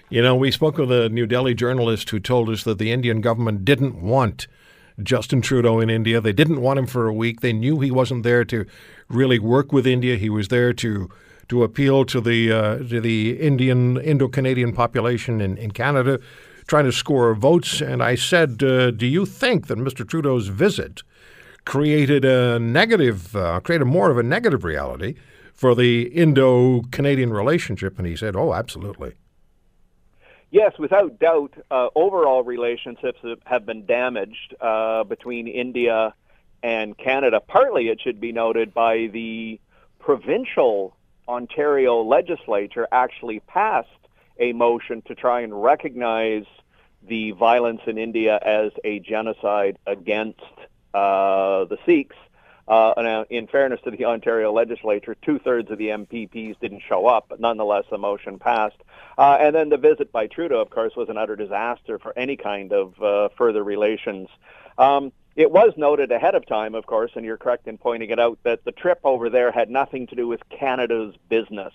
You 0.08 0.22
know, 0.22 0.34
we 0.34 0.50
spoke 0.50 0.78
with 0.78 0.90
a 0.90 1.08
New 1.08 1.26
Delhi 1.26 1.54
journalist 1.54 2.10
who 2.10 2.18
told 2.18 2.48
us 2.48 2.64
that 2.64 2.78
the 2.78 2.90
Indian 2.90 3.20
government 3.20 3.64
didn't 3.64 4.02
want 4.02 4.48
Justin 5.02 5.40
Trudeau 5.40 5.80
in 5.80 5.88
India. 5.88 6.20
They 6.20 6.32
didn't 6.32 6.60
want 6.60 6.78
him 6.78 6.86
for 6.86 7.06
a 7.06 7.14
week. 7.14 7.40
They 7.40 7.52
knew 7.52 7.80
he 7.80 7.90
wasn't 7.90 8.22
there 8.24 8.44
to 8.46 8.66
really 9.08 9.38
work 9.38 9.72
with 9.72 9.86
India. 9.86 10.16
He 10.16 10.30
was 10.30 10.48
there 10.48 10.72
to 10.74 11.08
to 11.48 11.64
appeal 11.64 12.04
to 12.04 12.20
the 12.20 12.52
uh, 12.52 12.78
to 12.78 13.00
the 13.00 13.38
Indian 13.40 14.00
Indo-Canadian 14.00 14.72
population 14.72 15.40
in, 15.40 15.56
in 15.56 15.72
Canada, 15.72 16.18
trying 16.66 16.84
to 16.84 16.92
score 16.92 17.34
votes. 17.34 17.80
And 17.80 18.02
I 18.02 18.14
said, 18.14 18.62
uh, 18.62 18.90
"Do 18.90 19.06
you 19.06 19.26
think 19.26 19.66
that 19.68 19.78
Mr. 19.78 20.06
Trudeau's 20.06 20.48
visit 20.48 21.02
created 21.64 22.24
a 22.24 22.58
negative, 22.58 23.34
uh, 23.36 23.60
created 23.60 23.84
more 23.84 24.10
of 24.10 24.18
a 24.18 24.22
negative 24.22 24.64
reality 24.64 25.14
for 25.54 25.74
the 25.74 26.02
Indo-Canadian 26.08 27.32
relationship?" 27.32 27.98
And 27.98 28.06
he 28.06 28.16
said, 28.16 28.36
"Oh, 28.36 28.54
absolutely." 28.54 29.12
Yes, 30.50 30.72
without 30.78 31.18
doubt, 31.20 31.52
uh, 31.70 31.88
overall 31.94 32.42
relationships 32.42 33.20
have- 33.44 33.66
been 33.66 33.86
damaged 33.86 34.54
uh, 34.60 35.04
between 35.04 35.46
India 35.46 36.12
and 36.62 36.98
Canada. 36.98 37.40
Partly, 37.40 37.88
it 37.88 38.00
should 38.00 38.20
be 38.20 38.32
noted, 38.32 38.74
by 38.74 39.06
the 39.12 39.60
provincial 40.00 40.96
Ontario 41.28 42.02
legislature 42.02 42.88
actually 42.90 43.40
passed 43.40 43.88
a 44.40 44.52
motion 44.52 45.02
to 45.02 45.14
try 45.14 45.40
and 45.40 45.62
recognize 45.62 46.44
the 47.06 47.30
violence 47.32 47.82
in 47.86 47.96
India 47.98 48.38
as 48.42 48.72
a 48.82 48.98
genocide 48.98 49.78
against 49.86 50.40
uh, 50.94 51.64
the 51.64 51.78
Sikhs. 51.86 52.16
Uh, 52.68 52.90
uh, 52.90 53.24
in 53.30 53.48
fairness 53.48 53.80
to 53.82 53.90
the 53.90 54.04
Ontario 54.04 54.52
legislature, 54.52 55.16
two-thirds 55.22 55.72
of 55.72 55.78
the 55.78 55.88
MPPs 55.88 56.56
didn't 56.60 56.82
show 56.88 57.04
up, 57.06 57.26
but 57.28 57.40
nonetheless 57.40 57.84
the 57.90 57.98
motion 57.98 58.38
passed. 58.38 58.76
Uh, 59.18 59.36
and 59.40 59.56
then 59.56 59.70
the 59.70 59.76
visit 59.76 60.12
by 60.12 60.28
Trudeau, 60.28 60.60
of 60.60 60.70
course, 60.70 60.94
was 60.94 61.08
an 61.08 61.16
utter 61.16 61.34
disaster 61.34 61.98
for 61.98 62.16
any 62.16 62.36
kind 62.36 62.72
of 62.72 63.02
uh, 63.02 63.28
further 63.36 63.64
relations. 63.64 64.28
Um, 64.78 65.10
it 65.34 65.50
was 65.50 65.72
noted 65.76 66.12
ahead 66.12 66.36
of 66.36 66.46
time, 66.46 66.76
of 66.76 66.86
course, 66.86 67.10
and 67.16 67.24
you're 67.24 67.36
correct 67.36 67.66
in 67.66 67.76
pointing 67.76 68.10
it 68.10 68.20
out, 68.20 68.38
that 68.44 68.64
the 68.64 68.72
trip 68.72 69.00
over 69.04 69.30
there 69.30 69.50
had 69.50 69.68
nothing 69.68 70.06
to 70.08 70.14
do 70.14 70.28
with 70.28 70.40
Canada's 70.48 71.14
business. 71.28 71.72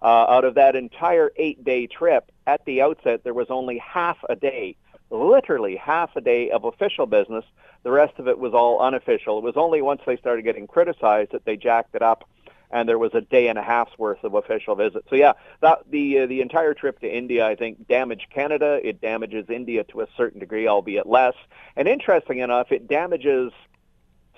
Uh, 0.00 0.06
out 0.06 0.44
of 0.44 0.54
that 0.54 0.76
entire 0.76 1.30
eight-day 1.36 1.88
trip, 1.88 2.30
at 2.46 2.64
the 2.64 2.80
outset, 2.80 3.24
there 3.24 3.34
was 3.34 3.48
only 3.50 3.78
half 3.78 4.16
a 4.28 4.36
day, 4.36 4.76
literally 5.10 5.76
half 5.76 6.14
a 6.16 6.20
day 6.20 6.50
of 6.50 6.64
official 6.64 7.06
business. 7.06 7.44
The 7.82 7.90
rest 7.90 8.18
of 8.18 8.28
it 8.28 8.38
was 8.38 8.54
all 8.54 8.80
unofficial. 8.80 9.38
It 9.38 9.44
was 9.44 9.56
only 9.56 9.82
once 9.82 10.02
they 10.06 10.16
started 10.16 10.42
getting 10.42 10.66
criticized 10.66 11.32
that 11.32 11.44
they 11.44 11.56
jacked 11.56 11.94
it 11.94 12.02
up, 12.02 12.28
and 12.70 12.88
there 12.88 12.98
was 12.98 13.14
a 13.14 13.20
day 13.20 13.48
and 13.48 13.58
a 13.58 13.62
half's 13.62 13.96
worth 13.98 14.22
of 14.24 14.34
official 14.34 14.74
visits. 14.74 15.06
So 15.08 15.16
yeah, 15.16 15.32
that 15.60 15.84
the 15.88 16.20
uh, 16.20 16.26
the 16.26 16.40
entire 16.40 16.74
trip 16.74 17.00
to 17.00 17.08
India, 17.08 17.46
I 17.46 17.54
think, 17.54 17.88
damaged 17.88 18.26
Canada. 18.30 18.80
It 18.82 19.00
damages 19.00 19.46
India 19.48 19.84
to 19.84 20.02
a 20.02 20.06
certain 20.16 20.40
degree, 20.40 20.68
albeit 20.68 21.06
less. 21.06 21.34
And 21.76 21.88
interesting 21.88 22.38
enough, 22.38 22.72
it 22.72 22.88
damages 22.88 23.52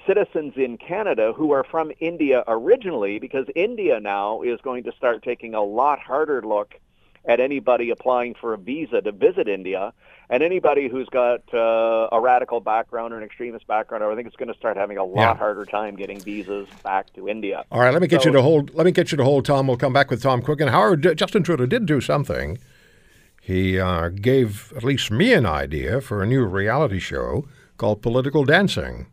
citizens 0.07 0.55
in 0.57 0.79
Canada 0.79 1.33
who 1.33 1.53
are 1.53 1.65
from 1.65 1.93
India 1.99 2.45
originally, 2.47 3.19
because 3.19 3.47
India 3.55 4.01
now 4.01 4.43
is 4.43 4.61
going 4.61 4.85
to 4.85 4.93
start 4.93 5.23
taking 5.23 5.55
a 5.55 5.63
lot 5.63 5.99
harder 5.99 6.43
look 6.43 6.75
at 7.25 7.41
anybody 7.41 7.91
applying 7.91 8.35
for 8.35 8.55
a 8.55 8.59
visa 8.59 9.01
to 9.03 9.13
visit 9.13 9.49
India. 9.49 9.93
And 10.33 10.43
anybody 10.45 10.89
who's 10.89 11.09
got 11.09 11.43
uh, 11.53 12.09
a 12.13 12.21
radical 12.21 12.61
background 12.61 13.13
or 13.13 13.19
an 13.19 13.25
extremist 13.25 13.67
background, 13.67 14.05
I 14.05 14.15
think 14.15 14.29
it's 14.29 14.37
going 14.37 14.49
to 14.53 14.55
start 14.57 14.77
having 14.77 14.97
a 14.97 15.05
lot 15.05 15.17
Yeah. 15.21 15.35
harder 15.37 15.65
time 15.67 15.97
getting 15.97 16.21
visas 16.21 16.69
back 16.85 17.13
to 17.15 17.29
India. 17.29 17.65
All 17.73 17.81
right, 17.81 17.93
let 17.93 18.01
me 18.01 18.07
get 18.09 18.23
So- 18.23 18.29
you 18.29 18.35
to 18.35 18.43
hold. 18.43 18.73
Let 18.75 18.87
me 18.87 18.93
get 18.93 19.11
you 19.11 19.17
to 19.19 19.25
hold, 19.25 19.45
Tom. 19.45 19.67
We'll 19.67 19.77
come 19.77 19.93
back 19.93 20.09
with 20.09 20.23
Tom 20.23 20.41
Quiggin. 20.41 20.63
And 20.63 20.71
Howard, 20.71 21.17
Justin 21.17 21.43
Trudeau 21.43 21.67
did 21.67 21.85
do 21.85 22.01
something. 22.01 22.59
He 23.43 23.79
uh, 23.81 24.11
gave 24.11 24.73
at 24.77 24.85
least 24.85 25.11
me 25.11 25.33
an 25.33 25.47
idea 25.47 26.01
for 26.01 26.23
a 26.23 26.27
new 26.27 26.45
reality 26.45 27.01
show 27.01 27.49
called 27.77 28.01
Political 28.01 28.45
Dancing. 28.45 29.07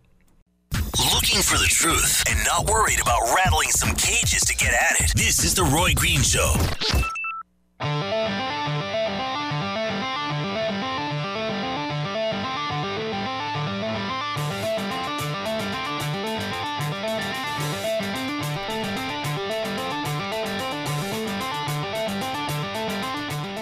Looking 1.14 1.42
for 1.42 1.58
the 1.58 1.68
truth 1.70 2.24
and 2.30 2.38
not 2.46 2.70
worried 2.70 3.02
about 3.02 3.22
rattling 3.36 3.70
some 3.70 3.96
cages 3.96 4.42
to 4.42 4.56
get 4.56 4.74
at 4.74 5.00
it. 5.02 5.14
This 5.16 5.44
is 5.44 5.56
The 5.56 5.64
Roy 5.64 5.94
Green 5.96 6.22
Show. 6.22 6.54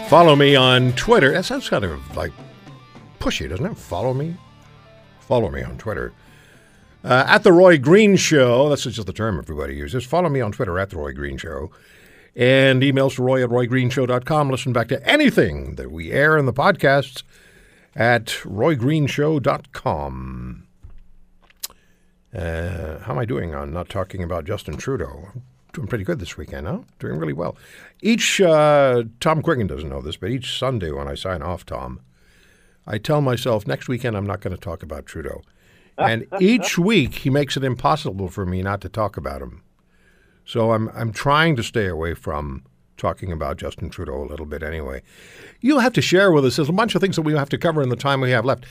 Follow 0.07 0.35
me 0.35 0.55
on 0.55 0.93
Twitter. 0.93 1.31
That 1.31 1.43
sounds 1.45 1.67
kind 1.67 1.83
of 1.83 2.15
like 2.15 2.31
pushy, 3.19 3.49
doesn't 3.49 3.65
it? 3.65 3.77
Follow 3.77 4.13
me. 4.13 4.35
Follow 5.19 5.49
me 5.49 5.61
on 5.61 5.77
Twitter. 5.77 6.13
Uh, 7.03 7.25
at 7.27 7.43
the 7.43 7.51
Roy 7.51 7.77
Green 7.77 8.15
Show. 8.15 8.69
That's 8.69 8.83
just 8.83 9.05
the 9.05 9.11
term 9.11 9.39
everybody 9.39 9.75
uses. 9.75 10.05
Follow 10.05 10.29
me 10.29 10.41
on 10.41 10.51
Twitter 10.51 10.79
at 10.79 10.91
the 10.91 10.97
Roy 10.97 11.11
Green 11.11 11.37
Show. 11.37 11.69
And 12.35 12.81
emails 12.81 13.15
to 13.15 13.23
roy 13.23 13.43
at 13.43 13.49
roygreenshow.com. 13.49 14.49
Listen 14.49 14.73
back 14.73 14.89
to 14.89 15.09
anything 15.09 15.75
that 15.75 15.91
we 15.91 16.11
air 16.11 16.37
in 16.37 16.45
the 16.45 16.53
podcasts 16.53 17.23
at 17.95 18.25
roygreenshow.com. 18.25 20.65
Uh, 22.35 22.99
how 22.99 23.13
am 23.13 23.19
I 23.19 23.25
doing 23.25 23.55
on 23.55 23.71
not 23.71 23.87
talking 23.87 24.21
about 24.21 24.43
Justin 24.43 24.75
Trudeau? 24.75 25.29
Doing 25.71 25.87
pretty 25.87 26.03
good 26.03 26.19
this 26.19 26.35
weekend, 26.35 26.67
huh? 26.67 26.79
Doing 26.99 27.17
really 27.17 27.31
well. 27.31 27.55
Each, 28.01 28.41
uh, 28.41 29.03
Tom 29.21 29.41
Quiggin 29.41 29.69
doesn't 29.69 29.87
know 29.87 30.01
this, 30.01 30.17
but 30.17 30.29
each 30.29 30.57
Sunday 30.57 30.91
when 30.91 31.07
I 31.07 31.15
sign 31.15 31.41
off, 31.41 31.65
Tom, 31.65 32.01
I 32.85 32.97
tell 32.97 33.21
myself 33.21 33.65
next 33.65 33.87
weekend 33.87 34.17
I'm 34.17 34.27
not 34.27 34.41
going 34.41 34.55
to 34.55 34.61
talk 34.61 34.83
about 34.83 35.05
Trudeau. 35.05 35.43
And 35.97 36.27
each 36.41 36.77
week 36.77 37.15
he 37.15 37.29
makes 37.29 37.55
it 37.55 37.63
impossible 37.63 38.27
for 38.27 38.45
me 38.45 38.61
not 38.61 38.81
to 38.81 38.89
talk 38.89 39.15
about 39.15 39.41
him. 39.41 39.63
So 40.45 40.71
I'm 40.71 40.89
I'm 40.89 41.11
trying 41.11 41.55
to 41.55 41.63
stay 41.63 41.87
away 41.87 42.13
from 42.13 42.63
talking 42.97 43.31
about 43.31 43.57
Justin 43.57 43.89
Trudeau 43.89 44.23
a 44.23 44.25
little 44.25 44.45
bit 44.45 44.63
anyway. 44.63 45.01
You'll 45.59 45.79
have 45.79 45.93
to 45.93 46.01
share 46.01 46.31
with 46.31 46.45
us. 46.45 46.55
There's 46.55 46.69
a 46.69 46.73
bunch 46.73 46.95
of 46.95 47.01
things 47.01 47.15
that 47.17 47.23
we 47.23 47.33
have 47.33 47.49
to 47.49 47.57
cover 47.57 47.81
in 47.81 47.89
the 47.89 47.95
time 47.95 48.21
we 48.21 48.31
have 48.31 48.45
left. 48.45 48.65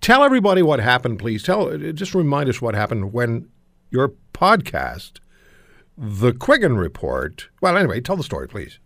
Tell 0.00 0.24
everybody 0.24 0.62
what 0.62 0.80
happened, 0.80 1.18
please. 1.20 1.42
Tell 1.42 1.76
just 1.78 2.14
remind 2.14 2.48
us 2.48 2.60
what 2.60 2.74
happened 2.74 3.12
when 3.12 3.48
your 3.90 4.14
podcast, 4.32 5.20
The 5.96 6.32
Quiggin 6.32 6.78
Report. 6.78 7.48
Well, 7.60 7.76
anyway, 7.76 8.00
tell 8.00 8.16
the 8.16 8.24
story, 8.24 8.48
please. 8.48 8.78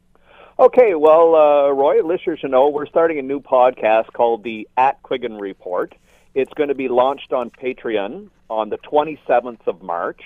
Okay, 0.59 0.95
well, 0.95 1.35
uh, 1.35 1.71
Roy, 1.71 2.03
listeners 2.03 2.41
should 2.41 2.51
know 2.51 2.69
we're 2.69 2.87
starting 2.87 3.19
a 3.19 3.23
new 3.23 3.41
podcast 3.41 4.13
called 4.15 4.43
the 4.43 4.67
At 4.77 5.03
Quiggin 5.03 5.41
Report. 5.41 5.95
It's 6.35 6.53
going 6.55 6.71
to 6.71 6.75
be 6.75 6.89
launched 6.89 7.33
on 7.33 7.51
Patreon 7.51 8.31
on 8.51 8.71
the 8.71 8.79
27th 8.79 9.67
of 9.67 9.83
March. 9.83 10.23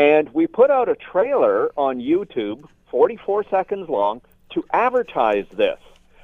And 0.00 0.30
we 0.30 0.46
put 0.46 0.70
out 0.70 0.88
a 0.88 0.94
trailer 0.94 1.72
on 1.76 1.98
YouTube, 1.98 2.64
44 2.90 3.44
seconds 3.50 3.86
long, 3.90 4.22
to 4.54 4.64
advertise 4.72 5.44
this. 5.52 5.78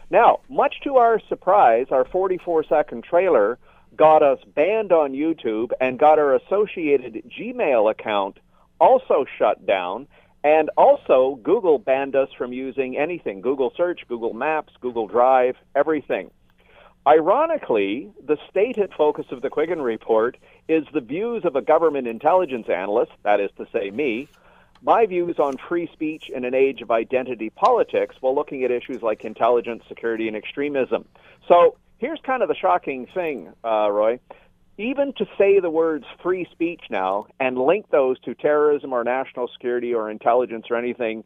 Now, 0.09 0.41
much 0.49 0.77
to 0.85 0.97
our 0.97 1.21
surprise, 1.29 1.89
our 1.91 2.07
44 2.07 2.65
second 2.65 3.05
trailer 3.05 3.59
got 3.95 4.23
us 4.23 4.39
banned 4.55 4.93
on 4.93 5.13
YouTube 5.13 5.73
and 5.79 5.99
got 5.99 6.19
our 6.19 6.35
associated 6.37 7.23
Gmail 7.39 7.91
account 7.91 8.39
also 8.81 9.27
shut 9.39 9.67
down. 9.67 10.09
And 10.43 10.71
also, 10.79 11.39
Google 11.43 11.79
banned 11.79 12.17
us 12.17 12.31
from 12.33 12.55
using 12.55 12.97
anything 12.97 13.43
Google 13.43 13.75
Search, 13.77 14.09
Google 14.09 14.33
Maps, 14.33 14.73
Google 14.81 15.07
Drive, 15.07 15.57
everything. 15.75 16.31
Ironically, 17.07 18.11
the 18.25 18.39
stated 18.49 18.95
focus 18.97 19.27
of 19.31 19.43
the 19.43 19.51
Quiggin 19.51 19.85
Report 19.85 20.39
is 20.69 20.85
the 20.93 21.01
views 21.01 21.45
of 21.45 21.57
a 21.57 21.63
government 21.63 22.07
intelligence 22.07 22.69
analyst, 22.69 23.13
that 23.23 23.41
is 23.41 23.51
to 23.57 23.67
say, 23.73 23.91
me, 23.91 24.29
my 24.83 25.07
views 25.07 25.39
on 25.39 25.57
free 25.69 25.89
speech 25.93 26.29
in 26.29 26.45
an 26.45 26.55
age 26.55 26.83
of 26.83 26.91
identity 26.91 27.51
politics 27.51 28.17
while 28.21 28.35
looking 28.35 28.65
at 28.65 28.71
issues 28.71 29.03
like 29.03 29.25
intelligence, 29.25 29.83
security, 29.89 30.29
and 30.29 30.37
extremism. 30.37 31.07
So 31.49 31.77
here's 31.99 32.21
kind 32.21 32.43
of 32.43 32.49
the 32.49 32.55
shocking 32.55 33.07
thing, 33.07 33.53
uh, 33.65 33.91
Roy 33.91 34.21
even 34.79 35.13
to 35.15 35.27
say 35.39 35.59
the 35.61 35.71
words 35.71 36.05
free 36.23 36.47
speech 36.53 36.83
now 36.91 37.27
and 37.41 37.59
link 37.59 37.87
those 37.91 38.19
to 38.21 38.35
terrorism 38.35 38.93
or 38.93 39.05
national 39.05 39.49
security 39.49 39.95
or 39.95 40.11
intelligence 40.11 40.67
or 40.71 40.77
anything 40.77 41.25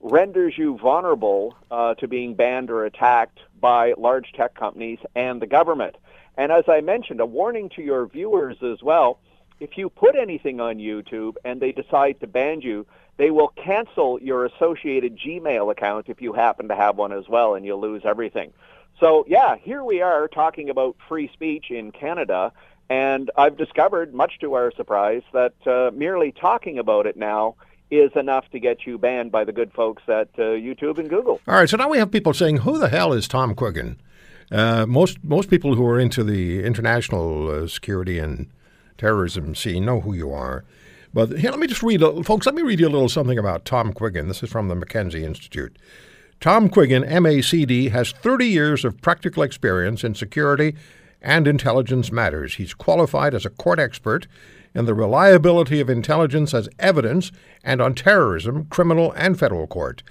renders 0.00 0.54
you 0.56 0.76
vulnerable 0.78 1.56
uh, 1.70 1.94
to 1.94 2.08
being 2.08 2.34
banned 2.34 2.70
or 2.70 2.84
attacked 2.84 3.40
by 3.60 3.94
large 3.96 4.32
tech 4.32 4.54
companies 4.54 4.98
and 5.14 5.40
the 5.40 5.46
government. 5.46 5.96
And 6.36 6.50
as 6.50 6.64
I 6.68 6.80
mentioned, 6.80 7.20
a 7.20 7.26
warning 7.26 7.68
to 7.70 7.82
your 7.82 8.06
viewers 8.06 8.56
as 8.62 8.82
well 8.82 9.18
if 9.62 9.78
you 9.78 9.88
put 9.88 10.16
anything 10.16 10.60
on 10.60 10.78
YouTube 10.78 11.36
and 11.44 11.60
they 11.60 11.72
decide 11.72 12.18
to 12.20 12.26
ban 12.26 12.60
you, 12.60 12.84
they 13.16 13.30
will 13.30 13.48
cancel 13.48 14.18
your 14.20 14.44
associated 14.44 15.16
Gmail 15.16 15.70
account 15.70 16.08
if 16.08 16.20
you 16.20 16.32
happen 16.32 16.68
to 16.68 16.74
have 16.74 16.96
one 16.96 17.12
as 17.12 17.28
well, 17.28 17.54
and 17.54 17.64
you'll 17.64 17.80
lose 17.80 18.02
everything. 18.04 18.52
So, 18.98 19.24
yeah, 19.28 19.56
here 19.56 19.84
we 19.84 20.02
are 20.02 20.26
talking 20.26 20.68
about 20.68 20.96
free 21.08 21.30
speech 21.32 21.70
in 21.70 21.92
Canada, 21.92 22.52
and 22.90 23.30
I've 23.36 23.56
discovered, 23.56 24.12
much 24.12 24.38
to 24.40 24.54
our 24.54 24.72
surprise, 24.72 25.22
that 25.32 25.54
uh, 25.66 25.92
merely 25.94 26.32
talking 26.32 26.78
about 26.78 27.06
it 27.06 27.16
now 27.16 27.54
is 27.90 28.10
enough 28.16 28.48
to 28.50 28.58
get 28.58 28.86
you 28.86 28.98
banned 28.98 29.30
by 29.30 29.44
the 29.44 29.52
good 29.52 29.72
folks 29.72 30.02
at 30.08 30.28
uh, 30.38 30.42
YouTube 30.42 30.98
and 30.98 31.08
Google. 31.08 31.40
All 31.46 31.54
right, 31.54 31.68
so 31.68 31.76
now 31.76 31.88
we 31.88 31.98
have 31.98 32.10
people 32.10 32.34
saying, 32.34 32.58
"Who 32.58 32.78
the 32.78 32.88
hell 32.88 33.12
is 33.12 33.28
Tom 33.28 33.54
Quiggin?" 33.54 33.96
Uh, 34.50 34.86
most 34.86 35.22
most 35.22 35.48
people 35.48 35.74
who 35.74 35.86
are 35.86 35.98
into 35.98 36.24
the 36.24 36.64
international 36.64 37.48
uh, 37.48 37.66
security 37.66 38.18
and 38.18 38.50
terrorism 38.98 39.54
scene 39.54 39.84
know 39.84 40.00
who 40.00 40.14
you 40.14 40.32
are. 40.32 40.64
But 41.14 41.38
here, 41.38 41.50
let 41.50 41.60
me 41.60 41.66
just 41.66 41.82
read, 41.82 42.00
folks. 42.24 42.46
Let 42.46 42.54
me 42.54 42.62
read 42.62 42.80
you 42.80 42.88
a 42.88 42.90
little 42.90 43.08
something 43.08 43.38
about 43.38 43.64
Tom 43.64 43.92
Quiggin. 43.92 44.28
This 44.28 44.42
is 44.42 44.50
from 44.50 44.68
the 44.68 44.74
Mackenzie 44.74 45.24
Institute. 45.24 45.76
Tom 46.40 46.68
Quiggin, 46.68 47.06
MACD, 47.08 47.90
has 47.90 48.12
30 48.12 48.46
years 48.46 48.84
of 48.84 49.00
practical 49.00 49.42
experience 49.42 50.02
in 50.02 50.14
security 50.14 50.74
and 51.20 51.46
intelligence 51.46 52.10
matters. 52.10 52.54
He's 52.54 52.74
qualified 52.74 53.34
as 53.34 53.46
a 53.46 53.50
court 53.50 53.78
expert 53.78 54.26
in 54.74 54.86
the 54.86 54.94
reliability 54.94 55.80
of 55.80 55.90
intelligence 55.90 56.54
as 56.54 56.68
evidence 56.78 57.30
and 57.62 57.80
on 57.80 57.94
terrorism, 57.94 58.64
criminal, 58.66 59.12
and 59.12 59.38
federal 59.38 59.66
court. 59.66 60.02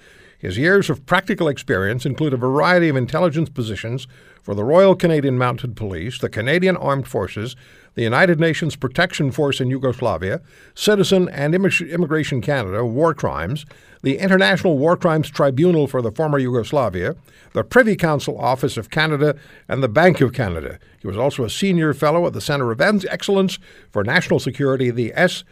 His 0.42 0.58
years 0.58 0.90
of 0.90 1.06
practical 1.06 1.46
experience 1.46 2.04
include 2.04 2.34
a 2.34 2.36
variety 2.36 2.88
of 2.88 2.96
intelligence 2.96 3.48
positions 3.48 4.08
for 4.42 4.56
the 4.56 4.64
Royal 4.64 4.96
Canadian 4.96 5.38
Mounted 5.38 5.76
Police, 5.76 6.18
the 6.18 6.28
Canadian 6.28 6.76
Armed 6.78 7.06
Forces, 7.06 7.54
the 7.94 8.02
United 8.02 8.40
Nations 8.40 8.74
Protection 8.74 9.30
Force 9.30 9.60
in 9.60 9.70
Yugoslavia, 9.70 10.40
Citizen 10.74 11.28
and 11.28 11.54
Immigration 11.54 12.40
Canada, 12.40 12.84
War 12.84 13.14
Crimes, 13.14 13.64
the 14.02 14.18
International 14.18 14.76
War 14.76 14.96
Crimes 14.96 15.30
Tribunal 15.30 15.86
for 15.86 16.02
the 16.02 16.10
former 16.10 16.40
Yugoslavia, 16.40 17.14
the 17.52 17.62
Privy 17.62 17.94
Council 17.94 18.36
Office 18.36 18.76
of 18.76 18.90
Canada, 18.90 19.36
and 19.68 19.80
the 19.80 19.88
Bank 19.88 20.20
of 20.20 20.32
Canada. 20.32 20.80
He 20.98 21.06
was 21.06 21.16
also 21.16 21.44
a 21.44 21.50
senior 21.50 21.94
fellow 21.94 22.26
at 22.26 22.32
the 22.32 22.40
Center 22.40 22.72
of 22.72 22.80
Excellence 22.80 23.60
for 23.92 24.02
National 24.02 24.40
Security, 24.40 24.90
the 24.90 25.12
S. 25.14 25.44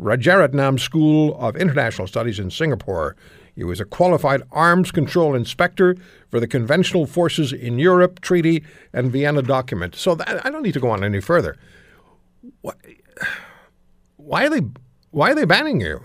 Rajaratnam 0.00 0.78
School 0.78 1.36
of 1.40 1.56
International 1.56 2.06
Studies 2.06 2.38
in 2.38 2.52
Singapore. 2.52 3.16
He 3.58 3.64
was 3.64 3.80
a 3.80 3.84
qualified 3.84 4.42
arms 4.52 4.92
control 4.92 5.34
inspector 5.34 5.96
for 6.30 6.38
the 6.38 6.46
conventional 6.46 7.06
forces 7.06 7.52
in 7.52 7.80
Europe, 7.80 8.20
Treaty, 8.20 8.62
and 8.92 9.10
Vienna 9.10 9.42
document. 9.42 9.96
So 9.96 10.14
that, 10.14 10.46
I 10.46 10.50
don't 10.50 10.62
need 10.62 10.74
to 10.74 10.80
go 10.80 10.90
on 10.90 11.02
any 11.02 11.20
further. 11.20 11.56
Why, 12.60 12.74
why 14.16 14.46
are 14.46 14.50
they 14.50 14.60
why 15.10 15.32
are 15.32 15.34
they 15.34 15.44
banning 15.44 15.80
you? 15.80 16.04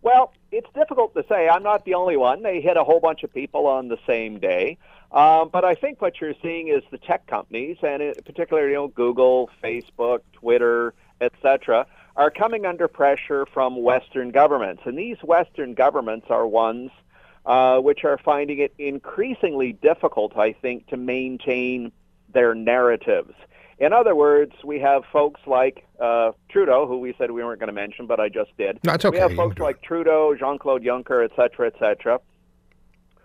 Well, 0.00 0.32
it's 0.52 0.70
difficult 0.72 1.12
to 1.16 1.24
say. 1.28 1.50
I'm 1.50 1.62
not 1.62 1.84
the 1.84 1.92
only 1.92 2.16
one. 2.16 2.42
They 2.42 2.62
hit 2.62 2.78
a 2.78 2.84
whole 2.84 3.00
bunch 3.00 3.24
of 3.24 3.34
people 3.34 3.66
on 3.66 3.88
the 3.88 3.98
same 4.06 4.38
day. 4.40 4.78
Um, 5.12 5.50
but 5.52 5.66
I 5.66 5.74
think 5.74 6.00
what 6.00 6.18
you're 6.18 6.32
seeing 6.40 6.68
is 6.68 6.82
the 6.90 6.96
tech 6.96 7.26
companies, 7.26 7.76
and 7.82 8.14
particularly 8.24 8.70
you 8.70 8.76
know 8.76 8.88
Google, 8.88 9.50
Facebook, 9.62 10.20
Twitter, 10.32 10.94
etc., 11.20 11.86
are 12.20 12.30
coming 12.30 12.66
under 12.66 12.86
pressure 12.86 13.46
from 13.46 13.82
Western 13.82 14.30
governments, 14.30 14.82
and 14.84 14.96
these 14.98 15.16
Western 15.22 15.72
governments 15.72 16.26
are 16.28 16.46
ones 16.46 16.90
uh, 17.46 17.78
which 17.78 18.04
are 18.04 18.18
finding 18.18 18.58
it 18.58 18.74
increasingly 18.78 19.72
difficult, 19.72 20.36
I 20.36 20.52
think, 20.52 20.86
to 20.88 20.98
maintain 20.98 21.92
their 22.30 22.54
narratives. 22.54 23.32
In 23.78 23.94
other 23.94 24.14
words, 24.14 24.52
we 24.62 24.78
have 24.80 25.04
folks 25.10 25.40
like 25.46 25.86
uh, 25.98 26.32
Trudeau, 26.50 26.86
who 26.86 26.98
we 26.98 27.14
said 27.16 27.30
we 27.30 27.42
weren't 27.42 27.58
going 27.58 27.68
to 27.68 27.72
mention, 27.72 28.06
but 28.06 28.20
I 28.20 28.28
just 28.28 28.54
did. 28.58 28.78
That's 28.82 29.06
okay. 29.06 29.16
We 29.16 29.22
have 29.22 29.32
folks 29.32 29.58
like 29.58 29.80
Trudeau, 29.80 30.36
Jean-Claude 30.38 30.82
Juncker, 30.82 31.24
et 31.24 31.30
cetera, 31.34 31.68
et 31.68 31.74
cetera, 31.78 32.20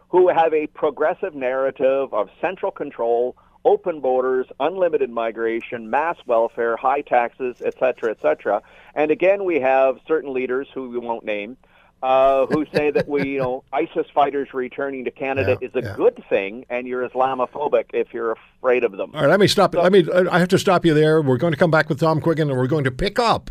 who 0.07 0.29
have 0.29 0.53
a 0.53 0.67
progressive 0.67 1.35
narrative 1.35 2.13
of 2.13 2.29
central 2.39 2.71
control, 2.71 3.35
open 3.65 3.99
borders, 3.99 4.45
unlimited 4.59 5.09
migration, 5.09 5.89
mass 5.89 6.15
welfare, 6.25 6.77
high 6.77 7.01
taxes, 7.01 7.57
et 7.65 7.75
cetera, 7.77 8.11
et 8.11 8.21
cetera. 8.21 8.61
And 8.93 9.11
again, 9.11 9.43
we 9.43 9.59
have 9.59 9.97
certain 10.07 10.33
leaders 10.33 10.67
who 10.73 10.89
we 10.89 10.99
won't 10.99 11.25
name 11.25 11.57
uh, 12.05 12.45
who 12.47 12.65
say 12.73 12.91
that 12.91 13.07
we, 13.07 13.29
you 13.29 13.39
know, 13.39 13.63
ISIS 13.73 14.05
fighters 14.13 14.53
returning 14.53 15.05
to 15.05 15.11
Canada 15.11 15.57
yeah, 15.59 15.67
is 15.67 15.75
a 15.75 15.81
yeah. 15.81 15.95
good 15.95 16.23
thing, 16.29 16.65
and 16.69 16.87
you're 16.87 17.07
Islamophobic 17.07 17.85
if 17.93 18.13
you're 18.13 18.37
afraid 18.59 18.83
of 18.83 18.91
them. 18.91 19.11
All 19.15 19.21
right, 19.21 19.29
let 19.29 19.39
me 19.39 19.47
stop. 19.47 19.73
So, 19.73 19.81
let 19.81 19.91
me. 19.91 20.05
I 20.31 20.39
have 20.39 20.49
to 20.49 20.59
stop 20.59 20.85
you 20.85 20.93
there. 20.93 21.21
We're 21.21 21.37
going 21.37 21.53
to 21.53 21.57
come 21.57 21.71
back 21.71 21.89
with 21.89 21.99
Tom 21.99 22.21
Quiggin, 22.21 22.43
and 22.43 22.57
we're 22.57 22.67
going 22.67 22.83
to 22.83 22.91
pick 22.91 23.17
up 23.17 23.49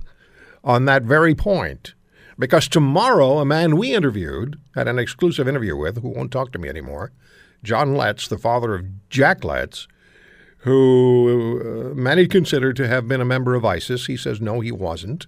on 0.63 0.85
that 0.85 1.03
very 1.03 1.35
point. 1.35 1.95
Because 2.37 2.67
tomorrow, 2.67 3.39
a 3.39 3.45
man 3.45 3.77
we 3.77 3.95
interviewed, 3.95 4.61
had 4.75 4.89
an 4.89 4.99
exclusive 4.99 5.47
interview 5.47 5.77
with, 5.77 6.03
who 6.03 6.09
won't 6.09 6.33
talk 6.33 6.51
to 6.53 6.59
me 6.59 6.69
anymore, 6.69 7.13
John 7.63 7.95
Letts, 7.95 8.27
the 8.27 8.39
father 8.39 8.75
of 8.75 9.09
Jack 9.09 9.45
Letts, 9.45 9.87
who 10.65 11.61
uh, 11.61 11.95
many 11.95 12.27
consider 12.27 12.73
to 12.73 12.89
have 12.89 13.07
been 13.07 13.21
a 13.21 13.25
member 13.25 13.55
of 13.55 13.67
ISIS. 13.67 14.07
He 14.07 14.17
says 14.17 14.41
no, 14.41 14.61
he 14.61 14.73
wasn't. 14.73 15.27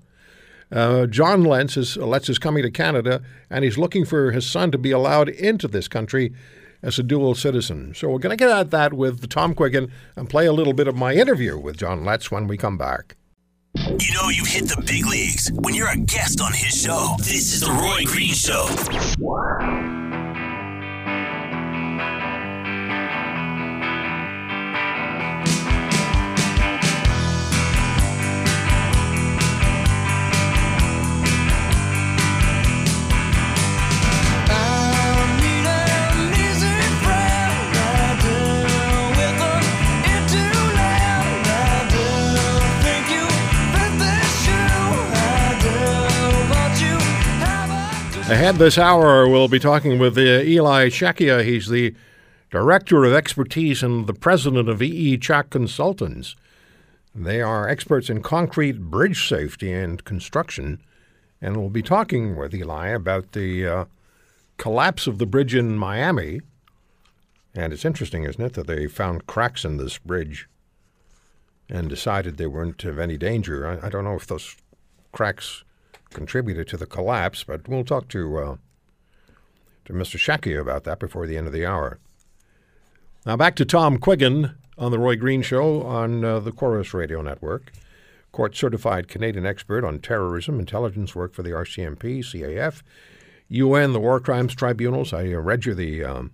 Uh, 0.72 1.06
John 1.06 1.44
Letts 1.44 1.76
is, 1.76 1.96
Letts 1.98 2.30
is 2.30 2.38
coming 2.38 2.62
to 2.62 2.70
Canada, 2.70 3.22
and 3.50 3.62
he's 3.62 3.76
looking 3.76 4.06
for 4.06 4.32
his 4.32 4.46
son 4.46 4.70
to 4.72 4.78
be 4.78 4.90
allowed 4.90 5.28
into 5.28 5.68
this 5.68 5.88
country 5.88 6.32
as 6.82 6.98
a 6.98 7.02
dual 7.02 7.34
citizen. 7.34 7.94
So 7.94 8.08
we're 8.08 8.18
going 8.18 8.36
to 8.36 8.42
get 8.42 8.50
at 8.50 8.70
that 8.70 8.94
with 8.94 9.28
Tom 9.28 9.54
Quiggin 9.54 9.90
and 10.16 10.28
play 10.28 10.46
a 10.46 10.52
little 10.54 10.72
bit 10.72 10.88
of 10.88 10.96
my 10.96 11.12
interview 11.12 11.58
with 11.58 11.76
John 11.76 12.04
Letts 12.04 12.30
when 12.30 12.46
we 12.46 12.56
come 12.56 12.78
back. 12.78 13.16
You 13.74 14.14
know 14.14 14.30
you've 14.30 14.48
hit 14.48 14.64
the 14.68 14.82
big 14.86 15.04
leagues 15.04 15.50
when 15.52 15.74
you're 15.74 15.90
a 15.90 15.98
guest 15.98 16.40
on 16.40 16.54
his 16.54 16.82
show. 16.82 17.14
This 17.18 17.52
is 17.52 17.60
the 17.60 17.70
Roy 17.70 18.04
Green 18.06 18.32
Show. 18.32 19.95
Ahead 48.46 48.60
this 48.60 48.78
hour, 48.78 49.28
we'll 49.28 49.48
be 49.48 49.58
talking 49.58 49.98
with 49.98 50.16
uh, 50.16 50.20
Eli 50.20 50.86
Shekia. 50.86 51.44
He's 51.44 51.66
the 51.66 51.96
Director 52.48 53.04
of 53.04 53.12
Expertise 53.12 53.82
and 53.82 54.06
the 54.06 54.14
President 54.14 54.68
of 54.68 54.80
EE 54.80 55.18
Czech 55.18 55.50
Consultants. 55.50 56.36
They 57.12 57.42
are 57.42 57.68
experts 57.68 58.08
in 58.08 58.22
concrete 58.22 58.82
bridge 58.82 59.28
safety 59.28 59.72
and 59.72 60.04
construction. 60.04 60.80
And 61.42 61.56
we'll 61.56 61.70
be 61.70 61.82
talking 61.82 62.36
with 62.36 62.54
Eli 62.54 62.90
about 62.90 63.32
the 63.32 63.66
uh, 63.66 63.84
collapse 64.58 65.08
of 65.08 65.18
the 65.18 65.26
bridge 65.26 65.56
in 65.56 65.76
Miami 65.76 66.40
And 67.52 67.72
it's 67.72 67.84
interesting, 67.84 68.22
isn't 68.22 68.40
it, 68.40 68.52
that 68.52 68.68
they 68.68 68.86
found 68.86 69.26
cracks 69.26 69.64
in 69.64 69.76
this 69.76 69.98
bridge 69.98 70.48
and 71.68 71.88
decided 71.88 72.36
they 72.36 72.46
weren't 72.46 72.84
of 72.84 73.00
any 73.00 73.18
danger. 73.18 73.66
I, 73.66 73.88
I 73.88 73.90
don't 73.90 74.04
know 74.04 74.14
if 74.14 74.28
those 74.28 74.54
cracks 75.10 75.64
contributed 76.16 76.66
to 76.66 76.78
the 76.78 76.86
collapse, 76.86 77.44
but 77.44 77.68
we'll 77.68 77.84
talk 77.84 78.08
to 78.08 78.38
uh, 78.38 78.56
to 79.84 79.92
Mr. 79.92 80.18
Shackey 80.18 80.58
about 80.58 80.84
that 80.84 80.98
before 80.98 81.26
the 81.26 81.36
end 81.36 81.46
of 81.46 81.52
the 81.52 81.66
hour. 81.66 81.98
Now 83.26 83.36
back 83.36 83.54
to 83.56 83.66
Tom 83.66 83.98
Quiggin 83.98 84.54
on 84.78 84.90
the 84.90 84.98
Roy 84.98 85.16
Green 85.16 85.42
Show 85.42 85.82
on 85.82 86.24
uh, 86.24 86.40
the 86.40 86.52
Corus 86.52 86.94
Radio 86.94 87.20
Network. 87.20 87.70
Court 88.32 88.56
certified 88.56 89.08
Canadian 89.08 89.44
expert 89.44 89.84
on 89.84 89.98
terrorism, 89.98 90.58
intelligence 90.58 91.14
work 91.14 91.34
for 91.34 91.42
the 91.42 91.50
RCMP, 91.50 92.20
CAF, 92.20 92.82
UN, 93.48 93.92
the 93.92 94.00
War 94.00 94.18
Crimes 94.18 94.54
Tribunals. 94.54 95.12
I 95.12 95.34
uh, 95.34 95.38
read 95.40 95.66
you 95.66 95.74
the 95.74 96.02
um, 96.02 96.32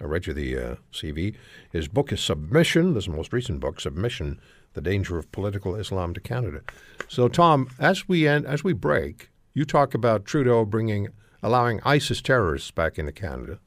I 0.00 0.04
read 0.04 0.28
you 0.28 0.32
the 0.32 0.56
uh, 0.56 0.74
CV. 0.92 1.34
His 1.72 1.88
book 1.88 2.12
is 2.12 2.20
Submission. 2.20 2.94
This 2.94 3.02
is 3.02 3.10
the 3.10 3.16
most 3.16 3.32
recent 3.32 3.58
book, 3.58 3.80
Submission: 3.80 4.38
The 4.78 4.90
Danger 4.90 5.18
of 5.18 5.32
Political 5.32 5.74
Islam 5.74 6.14
to 6.14 6.20
Canada. 6.20 6.60
So, 7.08 7.26
Tom, 7.26 7.68
as 7.80 8.08
we 8.08 8.28
end, 8.28 8.46
as 8.46 8.62
we 8.62 8.72
break, 8.72 9.28
you 9.52 9.64
talk 9.64 9.92
about 9.92 10.24
Trudeau 10.24 10.64
bringing 10.64 11.08
allowing 11.42 11.80
ISIS 11.84 12.22
terrorists 12.22 12.70
back 12.70 12.96
into 12.96 13.10
Canada, 13.10 13.58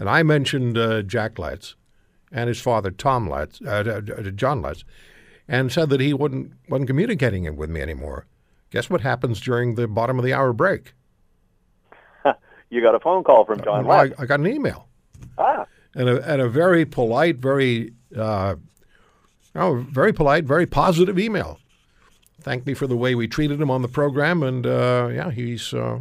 and 0.00 0.10
I 0.10 0.24
mentioned 0.24 0.76
uh, 0.76 1.02
Jack 1.02 1.38
Letts 1.38 1.76
and 2.32 2.48
his 2.48 2.60
father 2.60 2.90
Tom 2.90 3.30
Letts, 3.30 3.60
uh, 3.62 4.00
John 4.34 4.62
Letts, 4.62 4.82
and 5.46 5.70
said 5.70 5.90
that 5.90 6.00
he 6.00 6.12
wouldn't 6.12 6.54
wasn't 6.68 6.88
communicating 6.88 7.56
with 7.56 7.70
me 7.70 7.80
anymore. 7.80 8.26
Guess 8.70 8.90
what 8.90 9.02
happens 9.02 9.40
during 9.40 9.76
the 9.76 9.86
bottom 9.86 10.18
of 10.18 10.24
the 10.24 10.32
hour 10.32 10.52
break? 10.52 10.94
you 12.68 12.82
got 12.82 12.96
a 12.96 13.00
phone 13.00 13.22
call 13.22 13.44
from 13.44 13.62
John 13.62 13.88
I, 13.88 14.02
Letts. 14.02 14.20
I 14.20 14.26
got 14.26 14.40
an 14.40 14.48
email. 14.48 14.88
Ah, 15.38 15.66
and 15.94 16.08
a, 16.08 16.28
and 16.28 16.42
a 16.42 16.48
very 16.48 16.84
polite, 16.84 17.36
very 17.36 17.92
uh, 18.18 18.56
oh, 19.54 19.86
very 19.90 20.12
polite, 20.12 20.44
very 20.44 20.66
positive 20.66 21.18
email. 21.18 21.58
Thanked 22.40 22.66
me 22.66 22.74
for 22.74 22.86
the 22.86 22.96
way 22.96 23.14
we 23.14 23.28
treated 23.28 23.60
him 23.60 23.70
on 23.70 23.82
the 23.82 23.88
program, 23.88 24.42
and 24.42 24.66
uh, 24.66 25.08
yeah, 25.12 25.30
he's 25.30 25.72
uh, 25.72 26.00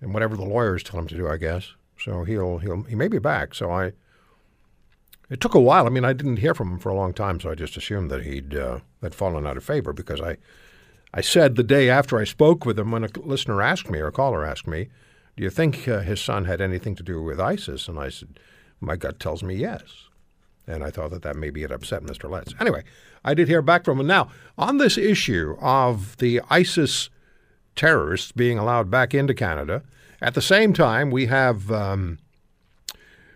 and 0.00 0.12
whatever 0.12 0.36
the 0.36 0.44
lawyers 0.44 0.82
tell 0.82 1.00
him 1.00 1.06
to 1.08 1.16
do, 1.16 1.28
I 1.28 1.36
guess. 1.36 1.72
So 1.98 2.24
he'll 2.24 2.58
he'll 2.58 2.82
he 2.82 2.94
may 2.94 3.08
be 3.08 3.18
back. 3.18 3.54
So 3.54 3.70
I. 3.70 3.92
It 5.30 5.40
took 5.40 5.54
a 5.54 5.60
while. 5.60 5.86
I 5.86 5.88
mean, 5.88 6.04
I 6.04 6.12
didn't 6.12 6.36
hear 6.36 6.54
from 6.54 6.72
him 6.72 6.78
for 6.78 6.90
a 6.90 6.94
long 6.94 7.14
time, 7.14 7.40
so 7.40 7.50
I 7.50 7.54
just 7.54 7.78
assumed 7.78 8.10
that 8.10 8.24
he'd 8.24 8.54
uh, 8.54 8.80
had 9.02 9.14
fallen 9.14 9.46
out 9.46 9.56
of 9.56 9.64
favor 9.64 9.94
because 9.94 10.20
I, 10.20 10.36
I 11.14 11.22
said 11.22 11.56
the 11.56 11.62
day 11.62 11.88
after 11.88 12.18
I 12.18 12.24
spoke 12.24 12.66
with 12.66 12.78
him 12.78 12.90
when 12.90 13.04
a 13.04 13.08
listener 13.16 13.62
asked 13.62 13.88
me 13.88 14.00
or 14.00 14.08
a 14.08 14.12
caller 14.12 14.44
asked 14.44 14.66
me, 14.66 14.88
"Do 15.36 15.42
you 15.42 15.48
think 15.48 15.88
uh, 15.88 16.00
his 16.00 16.20
son 16.20 16.44
had 16.44 16.60
anything 16.60 16.94
to 16.96 17.02
do 17.02 17.22
with 17.22 17.40
ISIS?" 17.40 17.88
And 17.88 17.98
I 17.98 18.10
said, 18.10 18.38
"My 18.80 18.96
gut 18.96 19.18
tells 19.18 19.42
me 19.42 19.54
yes." 19.54 20.08
And 20.66 20.82
I 20.82 20.90
thought 20.90 21.10
that 21.10 21.22
that 21.22 21.36
maybe 21.36 21.62
had 21.62 21.72
upset 21.72 22.02
Mr. 22.02 22.30
Letts. 22.30 22.54
Anyway, 22.58 22.84
I 23.24 23.34
did 23.34 23.48
hear 23.48 23.62
back 23.62 23.84
from 23.84 24.00
him. 24.00 24.06
Now, 24.06 24.28
on 24.56 24.78
this 24.78 24.96
issue 24.96 25.56
of 25.60 26.16
the 26.16 26.40
ISIS 26.50 27.10
terrorists 27.76 28.32
being 28.32 28.58
allowed 28.58 28.90
back 28.90 29.14
into 29.14 29.34
Canada, 29.34 29.82
at 30.20 30.34
the 30.34 30.42
same 30.42 30.72
time, 30.72 31.10
we 31.10 31.26
have 31.26 31.70
um, 31.70 32.18